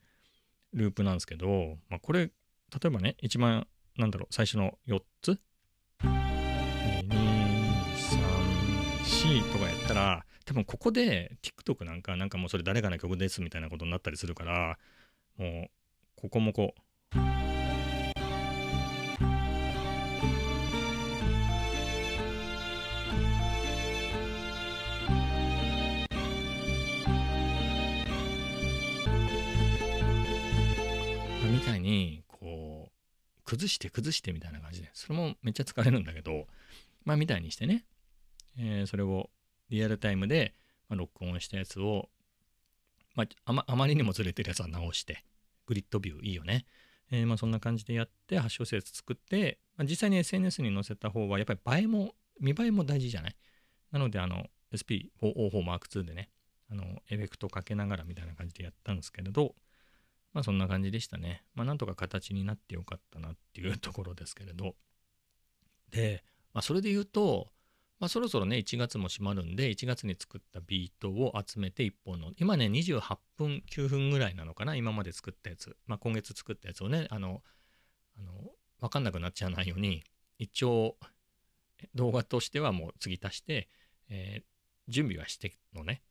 [0.73, 2.33] ループなんですけど、まあ、これ、例
[2.87, 5.39] えばね、一番なんだろう、最初の4つ
[6.01, 7.09] ?2、3、
[9.41, 14.79] 4とかやったら、多分ここで TikTok なんか、なんかもうそれ誰かの曲ですみたいなことになったりするから、
[15.39, 15.71] もう、
[16.17, 16.81] ここもこう、
[33.55, 36.47] 崩して崩してみたいな感じで、それもめっちゃ疲れるんだけど、
[37.05, 37.85] まあみたいにしてね、
[38.59, 39.31] えー、それを
[39.71, 40.55] リアルタイムで、
[40.88, 42.09] まあ、録音したやつを、
[43.14, 45.25] まあ、あまあまりにもずれてるやつは直して、
[45.67, 46.67] グリッドビューいいよね。
[47.11, 53.37] えー、まあそんな感じでやって8小節作って、まあ、実際に SNS に載せた方はやっぱり映えも、見栄えも大事じゃない？
[53.93, 56.31] なのであの SP404 Mark II でね、
[56.71, 59.55] あのエフェクトかけながらみたいな感じでやったんですけれど、
[60.35, 61.44] まあそんな感じでしたね。
[61.55, 64.75] まあなんとか形になってよかったなっていうところですけれど。
[65.90, 67.53] で、まあそれで言うと、
[68.01, 75.77] まあそろそろね、1月も閉まるんで、1月に作ったビートを集めて1本の、今ね、28分、9分ぐらいなのかな、今まで作ったやつ。
[75.87, 77.42] まあ今月作ったやつをね、あの、
[78.18, 78.33] あの
[78.81, 80.03] 分かんなくなっちゃわないように、
[80.38, 80.97] 一応
[81.94, 83.68] 動画としてはもう次足して、
[84.09, 84.44] えー、
[84.88, 86.03] 準備はしてのね、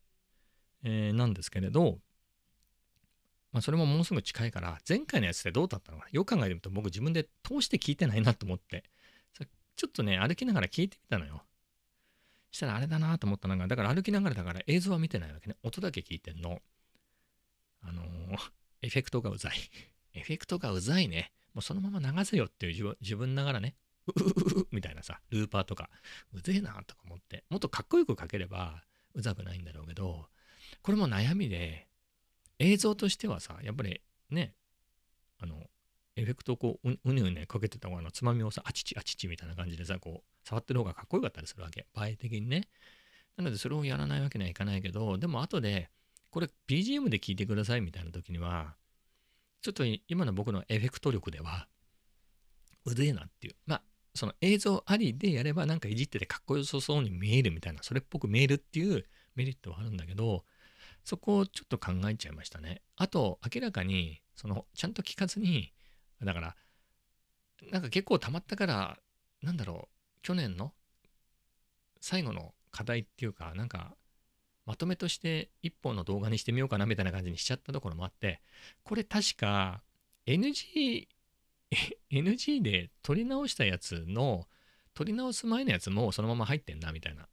[0.82, 1.98] えー、なんですけれど、
[3.54, 8.82] まあ、それももうすぐ近いから、前回のやつってどうだったのかよく考えてみると僕自分で通して聞いてないなと思って、
[9.76, 11.44] ちょっとね、歩きながら聞いてみたのよ。
[12.50, 15.56] したらあれだなと思ったのが、だから歩きながらだから映像は見てないわけね。
[15.62, 16.60] 音だけ聞いてんの。
[17.82, 18.06] あのー、
[18.82, 19.52] エフェクトがうざい。
[20.14, 21.30] エフェクトがうざいね。
[21.52, 23.76] もうそのまま流せよっていう自分ながらね、
[24.08, 25.88] ううううみたいなさ、ルーパーとか、
[26.32, 28.82] うぜえなとか思って、もっとかっこよく書ければ
[29.14, 30.26] うざくないんだろうけど、
[30.82, 31.86] これも悩みで、
[32.58, 34.54] 映像としてはさ、やっぱりね、
[35.40, 35.56] あの、
[36.16, 41.86] エフェクトをこう、うねうねかけてた方が、つまみをさ、あちちあちちみたいな感じでさ、こう、触ってる方がかっこよかったりするわけ。
[41.96, 42.68] 映え的にね。
[43.36, 45.90] なので、それをやらないわけにはいかないけど、でも後で、
[46.30, 48.76] これ BGM で聞いてくださいみたいな時には、
[49.62, 51.68] ちょっと今の僕のエフェクト力では、
[52.84, 53.56] うぜえなっていう。
[53.66, 53.82] まあ、
[54.14, 60.44] その映像ありでやればなんかいじっててかっこよさそうに見えるみたいな、それっぽく見えるっていうメリットはあるんだけど、
[61.04, 62.82] そこをちょっと考えちゃいましたね。
[62.96, 65.72] あと、明らかに、その、ちゃんと聞かずに、
[66.22, 66.56] だから、
[67.70, 68.98] なんか結構溜まったから、
[69.42, 70.72] なんだろう、去年の
[72.00, 73.96] 最後の課題っていうか、なんか、
[74.66, 78.40] まとめとして一本の動画にしてみようかなみたいな感じにしちゃったところもあって、
[78.82, 79.82] これ確か
[80.26, 81.06] NG、
[82.10, 84.48] NG で撮り直したやつの、
[84.94, 87.28] 撮り直す前のやつもそのまま入ってんなみたいな。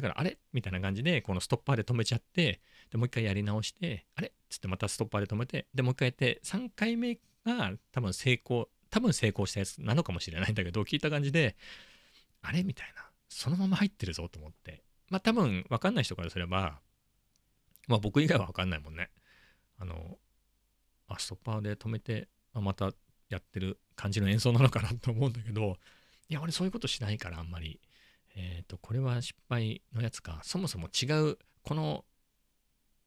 [0.00, 0.38] だから、あれ？
[0.52, 4.32] みたいな感じで、このストッパーで止めちゃって、で、もう一回やり直して、あれ？
[4.48, 11.56] つってまたストッパーで止めて、で、もう一回やって、3回目が多分成功、多分成功したやつなのかもしれないんだけど、聞いた感じで、
[12.42, 12.62] あれ？
[12.62, 13.04] みたいな。
[13.28, 14.82] そのまま入ってるぞと思って。
[15.10, 16.80] まあ多分分かんない人からすれば、
[17.86, 19.10] まあ僕以外は分かんないもんね。
[19.78, 20.18] あの、
[21.08, 22.92] あ、ストッパーで止めて、あまた
[23.28, 25.76] やってる感じの演奏なのかなと思うんだけど、
[26.28, 27.80] いや、俺そういうことしないからあんまり。
[28.38, 30.40] えっ、ー、と、これは失敗のやつか。
[30.44, 32.04] そもそも違う、この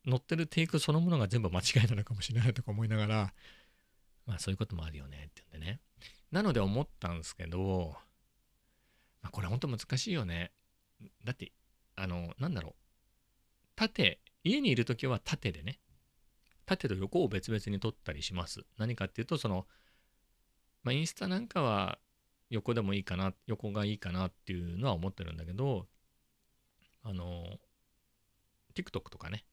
[0.06, 3.34] 乗ってるテイクそのものが全部間違いなのかもしれないとか思いながら、
[4.26, 5.80] まあそういうこともあるよねって言うんでね。
[6.32, 7.96] なので思ったんですけど、
[9.22, 10.52] まあ、これほんと難しいよね。
[11.24, 11.54] だって
[11.96, 12.74] あの、なんだろう。
[13.76, 15.80] 縦、家にいるときは縦でね、
[16.66, 18.62] 縦と横を別々に撮ったりします。
[18.78, 19.66] 何かっていうと、その、
[20.84, 22.00] まあ、インスタなんかは
[22.52, 25.88] 横でもいいかな、横がいいかなっていうのは思ってるんだけど、
[27.02, 27.46] あの、
[28.76, 29.46] TikTok とかね、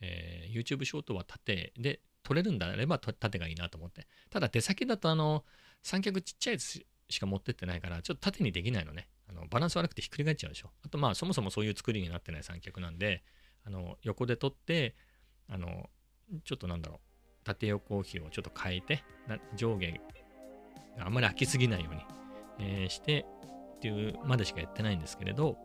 [0.00, 4.06] えー、YouTube ショートは縦で撮れるんであれば縦がいいなと思って。
[4.30, 5.44] ただ出先だとあの、
[5.82, 9.08] 三脚ちっちゃいやつしか持ってってないから、ちょっと縦にできないのね。
[9.28, 10.70] あのバランス悪くてひっくり返っちゃうでしょ。
[10.84, 13.24] あとまあそもそもそういう作りになってない三脚なんで、
[13.64, 14.94] あの横で撮って、
[15.48, 15.90] あの
[16.44, 16.98] ちょっとなんだろう、
[17.44, 19.02] 縦横比をちょっと変えて、
[19.56, 22.02] 上下があんまり空きすぎないように、
[22.58, 23.26] えー、して
[23.76, 25.56] っていうまでしかやってないんですけれど、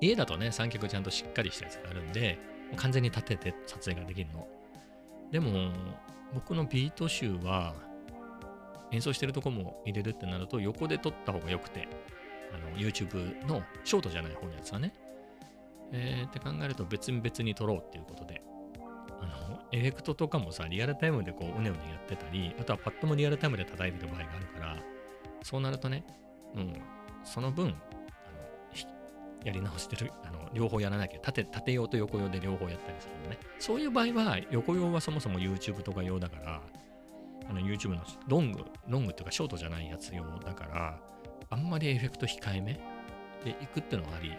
[0.00, 2.38] 家だとね、三脚ちゃんとしっかりしたやつがあるんで、
[2.76, 4.46] 完全に立てて撮影ができるの。
[5.30, 5.72] でも、
[6.34, 7.74] 僕のビート集は、
[8.92, 11.88] 演奏してるとこも入れるってなると横で撮った方が良くて、
[12.56, 14.92] の YouTube のショートじゃない方のやつはね。
[15.92, 18.42] えー、って考えると別々に撮ろうっていうことで、
[19.20, 24.76] あの、エフェクトとかもさ、リアルタイムでこう、うねうねやってたり、あとはパッドもリアルタイムで叩いてる場合があるから、
[25.46, 26.04] そうなるとね、
[26.56, 26.72] うん、
[27.22, 27.74] その分、あの
[29.44, 33.38] やり直してる、あの、両方やらなきゃ、縦、縦用と横用で両方やったりするのね。
[33.60, 36.60] そういう場合は、横用はそもそも YouTube とか用だから、
[37.48, 40.98] あの YouTube のロング、ロングっていうかショートじゃないやつ用だから、
[41.48, 42.80] あんまりエフェクト控えめ
[43.44, 44.32] でいくっていうのはあり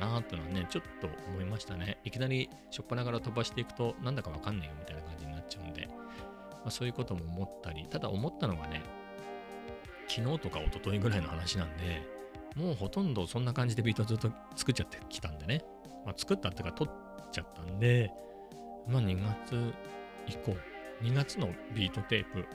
[0.00, 1.98] だなっていうのはね、ちょっと思いましたね。
[2.02, 8.80] いきなりしょっぱなから飛ばしていくと、なんだかわかんねえよみたいな感じになっちゃうんで、まあ、そういうことも思ったり、ただ思ったのがね、
[10.08, 12.02] 昨日とか一昨日ぐらいの話なんで、
[12.56, 15.64] もうほとんどそんな感じでビートずっと作っちゃってきたんでね、
[16.04, 16.90] まあ、作ったっていうか撮っ
[17.30, 18.10] ちゃったんで、
[18.88, 19.74] まあ2月
[20.26, 20.56] 以降、
[21.02, 22.46] 2月のビートテープ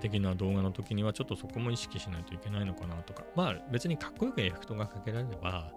[0.00, 5.70] 的な動画の時にはちょっとそこも意識しないといけないのかなとか、まあ別にかっこよくエフェクトがかけられれば、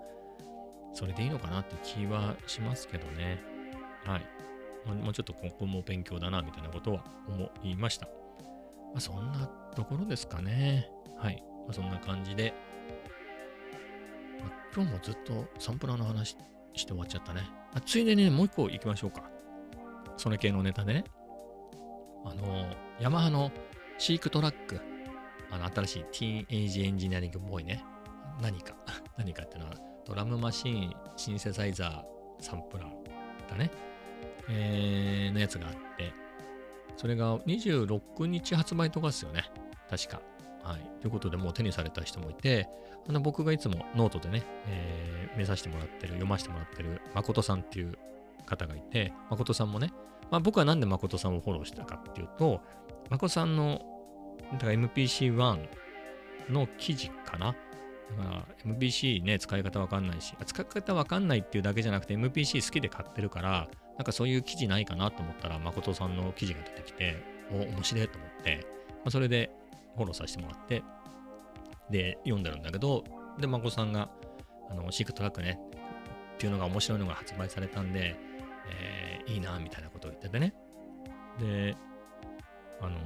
[0.94, 3.40] それでいいのかなって気はしますけどね。
[4.06, 4.22] はい。
[4.96, 8.08] もうちょっとここも勉強だなみたいなことは思いました。
[8.08, 10.90] まあ、そんなところですかね。
[11.18, 11.44] はい。
[11.66, 12.54] まあ、そんな感じで、
[14.40, 16.38] まあ、今日もずっとサンプラーの話
[16.74, 17.50] して終わっちゃったね。
[17.74, 19.24] あついでに、ね、もう一個行きましょうか。
[20.18, 21.04] それ系のネタでね。
[22.26, 22.68] あの、
[23.00, 23.52] ヤマハの
[23.98, 24.80] SEQTRAK、
[25.50, 27.84] あの新しい Teenage Engineering っぽいね、
[28.42, 28.76] 何か、
[29.18, 29.74] 何かってのは、
[30.06, 33.72] ドラムマシン、シンセサイザー、サンプラーだね、
[34.50, 36.14] えー、のやつがあって、
[36.96, 39.46] それが26日発売とかですよね、
[39.90, 40.22] 確か。
[40.68, 40.82] はい。
[41.02, 42.68] ということで、もう手にされた人もいて、
[43.08, 47.98] あの僕がいつもノートでね、えー、目指してもらってる、読ませてもらってる誠さんっていう
[48.46, 49.94] 方がいて、誠さんもね、
[50.30, 52.62] まあ、僕はなんで誠さんをフォローしたかっていうと、
[53.10, 53.82] 誠さんの
[54.54, 55.68] だから MPC1
[56.50, 57.56] の記事かな？
[58.18, 67.16] だから MPC ね、使い方わかんないし、使い方わかんないっていうだけじゃなくて MPC 好きで買ってるから、なんかそういう記事ないかなと思ったら、誠さんの記事が出てきて、
[67.52, 69.50] お、面白いと思って、まあ、それで
[69.98, 70.84] フォローさせてもらって、
[71.90, 73.04] で、読んでるんだけど、
[73.40, 74.10] で、誠さんが、
[74.70, 75.60] あの、シークトラックね、
[76.36, 78.16] っていうのが面白いのが発売されたんで、
[78.70, 80.54] えー、いいな、みたいなことを言っててね。
[81.40, 81.76] で、
[82.82, 83.00] あの、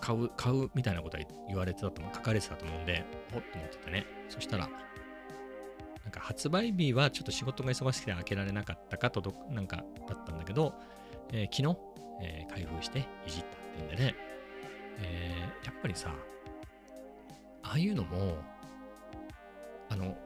[0.00, 4.06] 買う、買うみたいなことは言われてたと思う、書かれてたと思うんで、ほっと思っててね。
[4.28, 10.74] そしたら、なんか発売日はちょっと仕事が忙しくて開けられなかったかとなんかだったんだけど、
[11.32, 11.78] えー、昨日、
[12.22, 14.14] えー、開封していじったっていうんでね、
[14.98, 16.14] えー、やっぱりさ、
[17.62, 18.36] ああいうのも、
[19.88, 20.16] あの、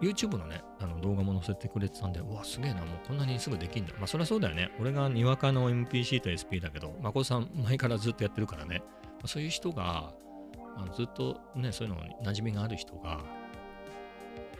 [0.00, 3.92] YouTube のね、あの動画も載せてくれてたんで、うわ、すげえな、もうこんなにすぐできんだ。
[3.98, 4.70] まあ、そりゃそうだよね。
[4.80, 8.82] 俺がにわかの MPC と SP だけど、まこさん、前からずっとやってるからね、
[9.20, 10.12] まそういう人が、
[10.76, 13.20] あのずっとね、そういうのに馴染みがある人が、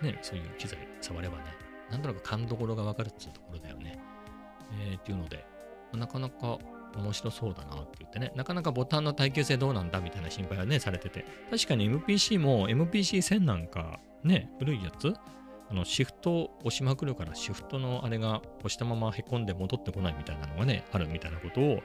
[0.02, 1.44] ね、そういう機材触ればね、
[1.90, 4.00] なんとなく勘どころがわかるっていうところだよね。
[4.90, 5.44] えー、っていうので、
[5.92, 6.58] なかなか
[6.96, 15.12] 面白そうだなって言ってね、なかなかボタンの耐久性どうなんだみたいな心配はね、されてて、確かに MPC も MPC1000 なんかね、古いやつ？
[15.70, 21.82] あの、シフト押しまくるから、シフトのあれが押したままへこんで戻ってこないみたいなのがね、あるみたいなことを、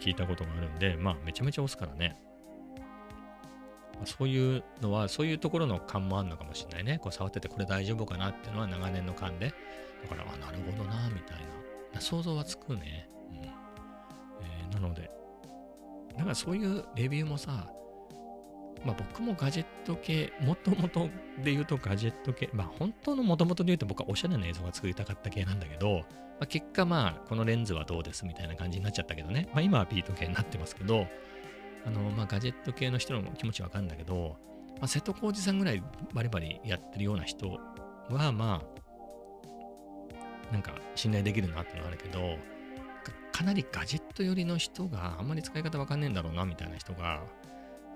[0.00, 2.16] 聞いたことがあるんで、まあ、めちゃめちゃ押すからね。
[4.04, 6.98] そういうのは、そういうところの感もあるのかもしれないね。
[6.98, 9.52] こう触っててこれ大丈夫かなっていうのは長年の感で。
[10.02, 11.38] だから、あ、なるほどな、みたい
[11.92, 12.00] な。
[12.00, 13.08] 想像はつくね。
[13.30, 13.57] うん。
[14.80, 15.10] なので、
[16.16, 17.66] だかそういうレビューもさ、
[18.84, 21.08] まあ僕もガジェット系、もともと
[21.42, 26.04] で言うとガジェット系、まあ本当のもともとで言うと僕はおしゃれな映像が作りたかった系なんだけど、
[26.38, 31.06] まあ、結果まあこのレンズはどうですみたいな感じになっちゃったけどね、まあ今はビート系になってますけど、
[31.86, 34.36] あのまあガジェット系の人の気持ちわかるんだけど、
[34.78, 35.82] まあ、瀬戸康史さんぐらい
[36.14, 37.50] バリバリやってるような人
[38.10, 42.38] はまあ、なんか信頼できるなってのはあるけど、
[43.38, 47.22] かなりガジェット寄りの人があんまり使い方わかんねえんだろうなみたいな人が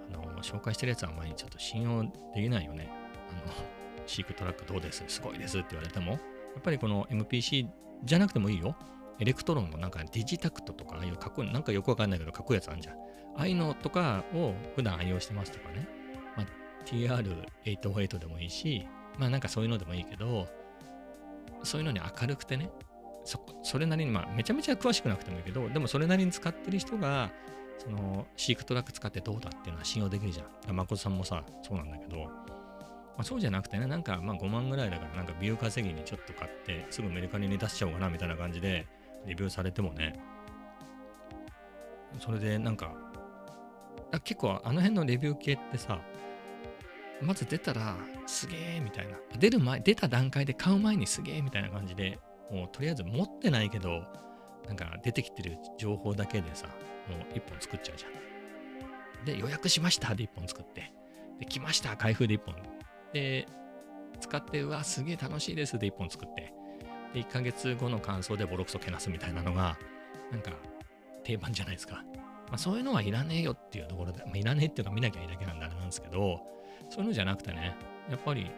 [0.08, 2.88] あの、紹介してるやつはあんまりちょっと信用できないよね。
[3.28, 3.52] あの、
[4.06, 5.02] SEQTRAK どうです？
[5.08, 6.18] すごいですって言われても、や
[6.60, 7.68] っぱりこの MPC
[8.04, 8.76] じゃなくてもいいよ。
[9.18, 12.94] Elektron のなんか Digitakt とか、ああいうかっこいい、なんかよくわかんないけどかっこいいやつあるじゃん。
[12.94, 12.98] あ
[13.38, 15.88] あいうのとかを普段愛用してますとかね。
[16.36, 16.46] まあ、
[16.84, 18.86] TR808 でもいいし、
[19.18, 20.46] まあなんかそういうのでもいいけど、
[21.64, 22.70] そういうのに明るくてね、
[23.24, 27.30] そそれなりに、まあめちゃめちゃ詳しくなくてもいいけど、でもそれなりに使ってる人が、
[27.78, 30.74] そのシークトラック使ってどうだっていうのは信用できるじゃん。
[30.74, 32.30] 誠さんもさ、そうなんだけど、ま
[33.18, 38.86] あ、そうじゃなくてね、なんかまあ5万ぐらいだから、なんかビュー稼ぎにちょっと買って、すぐメルカリに出しちゃおうかなみたいな感じで、
[39.26, 40.18] レビューされてもね、
[42.20, 42.92] それでなんか、
[44.24, 46.00] 結構あの辺のレビュー系ってさ、
[47.20, 47.96] まず出たら
[48.26, 49.16] すげえみたいな。
[49.38, 52.18] 出る前、出た段階で買う前にすげえみたいな感じで、
[52.52, 54.04] もうとりあえず持ってないけど、
[54.66, 56.66] なんか出てきてる情報だけでさ、
[57.08, 58.08] もう1本作っちゃうじゃ
[59.22, 59.24] ん。
[59.24, 60.92] で、予約しましたで1本作って。
[61.40, 62.54] で、来ました開封で1本。
[63.12, 63.46] で、
[64.20, 66.52] 使って、うわ、すげえ楽しいですで1本作って。
[67.14, 69.78] で、1ヶ月後の感想でボロクソけなすみたいなのが、
[70.30, 70.52] なんか
[71.24, 72.04] 定番じゃないですか。
[72.48, 76.40] まあそういうのはいらねえよっていうところで、まあ、いらねえっていうか見なきゃいいだけなんであれなんですけど、
[76.90, 77.74] そういうのじゃなくてね、
[78.10, 78.50] やっぱり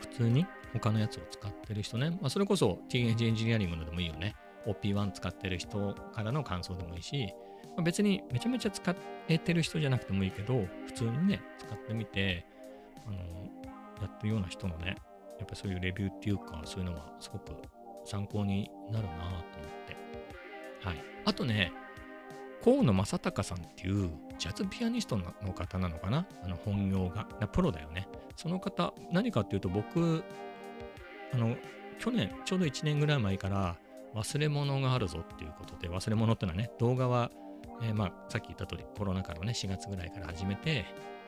[0.00, 4.34] 普通に他のやつを使ってる人ね、まあそれこそ TNG エンジニアリングのでもいいよね。
[4.66, 7.32] OP1 使ってる人からの感想でもいいし、
[7.76, 8.94] まあ、別にめちゃめちゃ使
[9.28, 12.44] えてる人じゃなくてもいいけど、普通にね、使ってみて、
[13.06, 13.18] あの、
[14.02, 14.96] やってるような人のね、
[15.38, 17.52] やっぱそういうレビューっていうか、そういうのはすごく
[18.04, 19.38] 参考になるなと思っ
[19.86, 19.96] て。
[20.86, 20.96] はい。
[21.24, 21.72] あとね、
[22.62, 26.26] 河野正隆さんっていうジャズピアニストの方なのかな？
[26.42, 27.24] あの本業が。
[27.52, 28.08] プロだよね。
[28.36, 30.24] その方、何かっていうと僕、
[31.32, 31.56] あの、
[31.98, 33.76] 去年、ちょうど1年ぐらい前から、
[34.14, 37.30] 忘れ物があるぞっていうことで、忘れ物ってのはね、動画は、
[37.82, 40.86] えー、まあ、さっき言った通り、コロナ禍のね、4月ぐらいから始めて、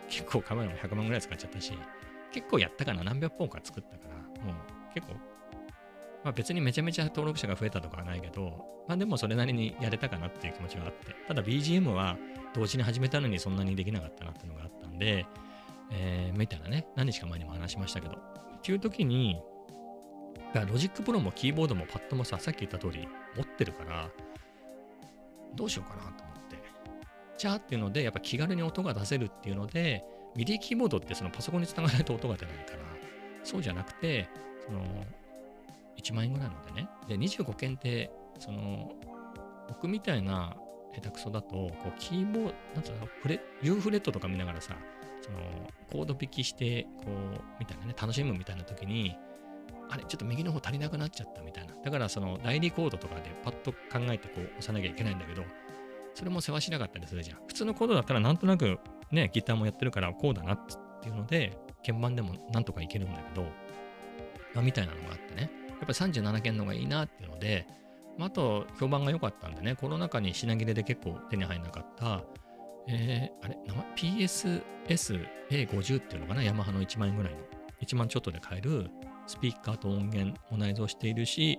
[0.09, 1.73] 結構カメラも100万ぐらい使っちゃったし、
[2.33, 5.15] 結構やったかな、何百本か作ったから、もう結構、
[6.25, 12.17] まあ別にめちゃめちゃ登録者が増えたとかはないけど、まあでもそれなりにやれたかなっていう気持ちはあって、ただ BGM は
[12.55, 15.27] 同時に始めたのにそんなにできなかったなっていうのがあったんで、
[15.93, 19.41] えー、みたいなね、何日か前にも話しましたけど、っていう時に、
[20.53, 24.11] だからロジックプロもキーボードもパッドもさ、さっき言った通り持ってるから、
[25.55, 26.57] どうしようかなと思って。
[27.39, 30.05] チャーっていうので、やっぱ気軽に音が出せるっていうので、
[30.37, 32.79] ミディキーボードってそのパソコンにつながないと音が出ないから、
[33.45, 34.29] そうじゃなくて、
[34.67, 34.83] その、
[35.97, 38.93] 1万円ぐらいのでね、で、25件って、その、
[39.69, 40.57] 僕みたいな
[40.95, 44.77] 下手くそだと、こう、キーボード、なんつうの、フレ、U フレットとか見ながらさ、
[45.23, 45.39] その、
[45.91, 49.17] コード引きして、こう、みたいなね、楽しむみたいな時に、
[49.91, 51.74] あれ、ちょっと右の方足りなくなっちゃったみたいな。
[51.74, 53.78] だから、その、代理コードとかでパッと考
[54.11, 55.43] えて、こう、押さなきゃいけないんだけど、
[56.14, 57.38] それも世話しなかったりするじゃん。
[57.47, 58.78] 普通のコードだったらなんとなく
[59.11, 60.59] ね、ギターもやってるからこうだなっ
[61.03, 63.47] ていうので、鍵盤でもなんとかいけるんだけど、
[64.55, 67.66] ま、みたいなのがあってね、やっぱり37件の方がいいなっていうので、
[68.18, 72.22] まあ、あと評判が良かったんでね、コロナ禍に品切れで結構手に入らなかった、
[72.88, 77.38] えー、あれ、名前？PSS-A50 っていうのかな、ヤマハの1万円ぐらいの、
[77.82, 78.91] 1万ちょっとで買える
[79.31, 81.59] スピーカーと音源も内蔵しているし、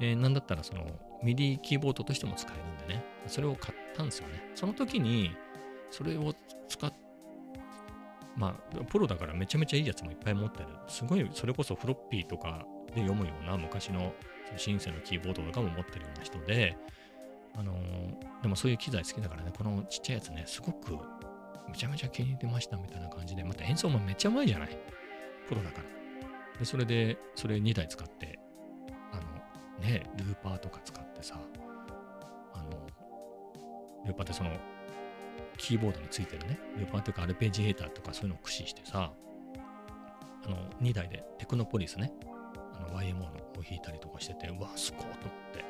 [0.00, 0.84] えー、なんだったらその
[1.22, 4.50] ミディキーボードとしても使えるんでね、それを買ったんですよね。
[4.54, 5.30] その時に、
[5.90, 6.34] それを
[6.68, 6.92] 使っ
[8.36, 10.66] まあ、プロだからめちゃめちゃいいやつもいっぱい持ってる。
[10.88, 14.12] すごい、それこそフロッピーとかで読むような昔の
[14.58, 16.76] シンセのキーボードとかも持ってるような人で、
[17.54, 20.98] あのー、でもそういう機材好きだからね、このちっちゃいやつね、すごく
[21.66, 24.78] めちゃめちゃ気に入ってましたみたいな感じで、また演奏もめっちゃうまいじゃない？
[25.48, 25.84] プロだから。
[26.58, 28.38] で、それで、それ2台使って、
[29.12, 31.38] あの、ね、ルーパーとか使ってさ、
[32.54, 32.70] あの、
[34.06, 34.50] ルーパーってその、
[35.58, 39.12] キーボードについてるね、ルーパーというかアルペジエーターとかそういうのを駆使してさ、
[40.44, 42.12] あの、2台でテクノポリスね、
[42.74, 43.26] あの YMO の
[43.58, 45.18] を弾いたりとかしてて、うわ、すごいと思っ
[45.52, 45.64] て、ま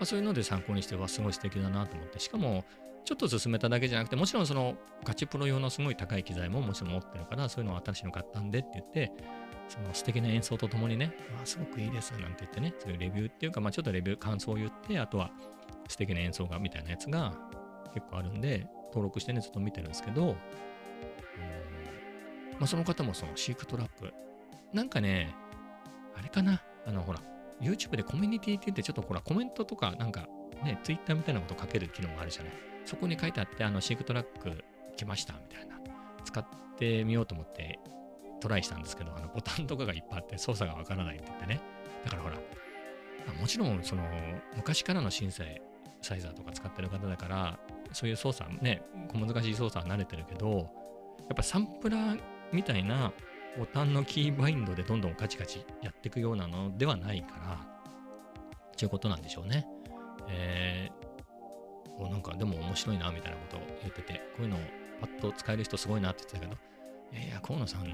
[0.00, 2.64] あ、そういうので参考にして、わ、すごい素敵だなと思って、しかも、
[3.04, 9.12] ちょっと進めただけじゃなくて、もちろんそのガチプロ用のすごい高い機材ももちろん持ってるから、そういうのを新しいの買ったんでって言って、
[9.70, 15.30] その素敵な演奏とともにね、わすごくいいですなんて言ってね、そういうレビューっていうか、まあちょっとレビュー、感想を言って、あとは
[15.88, 17.32] 素敵な演奏がみたいなやつが
[17.94, 20.36] 結構あるんで、登録してね、ずっと見てるんですけど、うんま
[22.62, 24.12] あ、その方もそのシークトラップ。
[24.72, 25.34] なんかね、
[26.16, 27.20] あれかな、あの、ほら、
[27.60, 30.26] YouTube でコミュニティって言って、ちょっとほら、コメントとか、なんか、
[30.64, 32.52] ね、Twitter みたいなこと書ける機能があるじゃない。
[32.84, 34.64] そこに書いてあって、あの、シークトラック
[34.96, 35.80] 来ました、みたいな。
[36.24, 36.46] 使っ
[36.76, 37.78] てみようと思って
[38.40, 41.60] トライしたんですけど、あの、ボタンとかがいっぱいあって操作がわからないって言ってね。
[42.04, 42.36] だからほら、
[43.38, 44.02] もちろん、その、
[44.56, 45.62] 昔からのシンセ
[46.00, 47.58] サイザーとか使ってる方だから、
[47.92, 50.70] そういう操作ね、小難しい操作は慣れてるけど、
[51.28, 52.20] やっぱサンプラー
[52.52, 53.12] みたいな
[53.58, 57.66] ボタンのキーバインドでどんどんカチカチやっていくようなのではないから、
[58.76, 59.66] ということなんでしょうね。
[60.28, 64.60] えー、なんかでも面白いなみたいなことを言ってて、こういうのを
[65.00, 66.69] パッと使える人すごいなって言ってたけど、
[67.12, 67.86] いや、河野さんの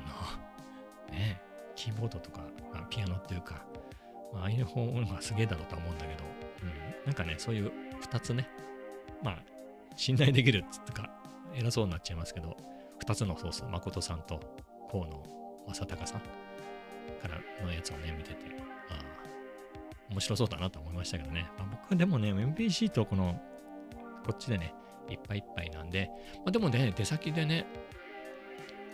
[1.11, 1.41] ね、
[1.75, 2.41] キーボードとか、
[2.73, 3.65] まあ、ピアノっていうか、
[4.33, 6.25] まあ、ああいう方がすげえだろうとは思うんだけど、
[6.63, 8.49] うん、なんかね、そういう2つね、
[9.23, 9.39] まあ、
[9.97, 11.11] 信頼できるっつってか、
[11.55, 12.57] 偉そうになっちゃいますけど、
[13.05, 14.41] 2つのソース、誠さんと
[14.91, 15.23] 河野
[15.69, 18.37] 正隆さんからのやつをね、見てて、
[18.91, 21.49] ああ、面白そうだなと思いましたけどね。
[21.59, 23.41] まあ、僕はでもね、MPC とこの、
[24.25, 24.75] こっちでね、
[25.09, 27.67] いっぱいいっぱいなんで、まあ、でもね、出先でね、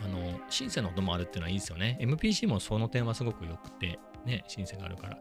[0.01, 1.99] あの、シンセの音もあるっていうのはいいですよね。
[2.01, 5.16] MPC もその点はすごく良くて、ね、シンセがあるから。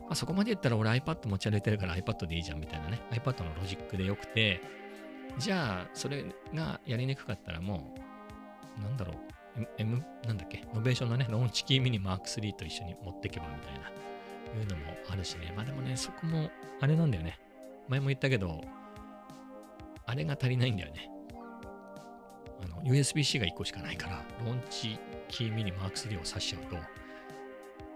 [0.00, 3.00] まあ、そこまで言ったら俺 iPad 持ち歩いてるから iPad でいいじゃんみたいなね。
[3.12, 4.60] iPad のロジックで良くて、
[5.38, 7.94] じゃあ、それがやりにくかったらも
[8.78, 13.88] う、なんだろう、M、なんだっけ、ノベーションのね、ローンチキーミニマーク3と一緒に持ってけばみたいな、
[14.60, 15.52] いうのもあるしね。
[15.56, 16.50] まあでもね、そこも、
[16.80, 17.38] あれなんだよね。
[17.88, 18.62] 前も言ったけど、
[20.06, 21.10] あれが足りないんだよね。
[22.64, 24.98] あの、USB-C が1個しかないから、ローンチ
[25.28, 26.76] キーミニマーク3を挿しちゃうと、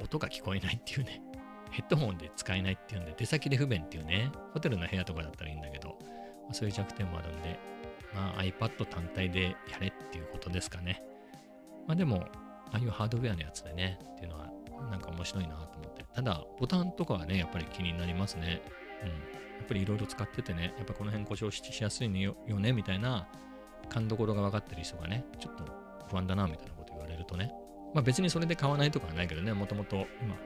[0.05, 1.23] 音が聞こえないっていうね。
[1.71, 4.31] ヘッドホンで使えないっていうんで、出先で不便っていうね。
[4.55, 5.99] ホテルの部屋とかだったらいいんだけど、
[6.49, 7.59] ま、そういう弱点もあるんで、
[8.15, 11.03] まあ、iPad 単体でやれっていうことですかね。
[11.87, 12.27] まあでも、
[12.73, 14.51] ああいうハードウェアのやつでね、っていうのは、
[14.91, 16.05] なんか面白いなと思って。
[16.15, 18.63] ただ、ボタンとかはね、やっぱり気になりますね。
[19.03, 19.09] うん。
[19.09, 19.15] や
[19.65, 23.29] っぱりいろいろ使っててね、やっぱこの辺故障しやすいよね、みたいな
[23.89, 25.65] 勘どころが分かってる人がね、ちょっと
[26.11, 27.53] 不安だな、みたいなこと言われるとね。
[27.95, 30.37] まあ別にそれで買わないとかはないけどね、もともと今、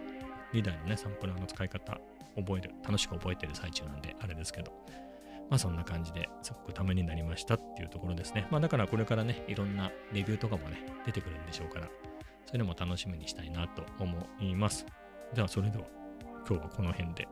[0.52, 2.00] 2台のね、サンプラーの使い方、
[2.36, 4.72] 覚える、楽しく覚えてる最中なんで、あれですけど。
[5.50, 8.46] まあそんな感じですごくためになりましたっていうところですね。
[8.50, 11.86] まあだからこれからね、いろんなレビューとかもね、出てくるんでしょうから、
[12.46, 14.86] そういうのも楽しみにしたいなと思います。
[15.34, 15.84] ではそれでは
[16.48, 17.28] 今日はこの辺で。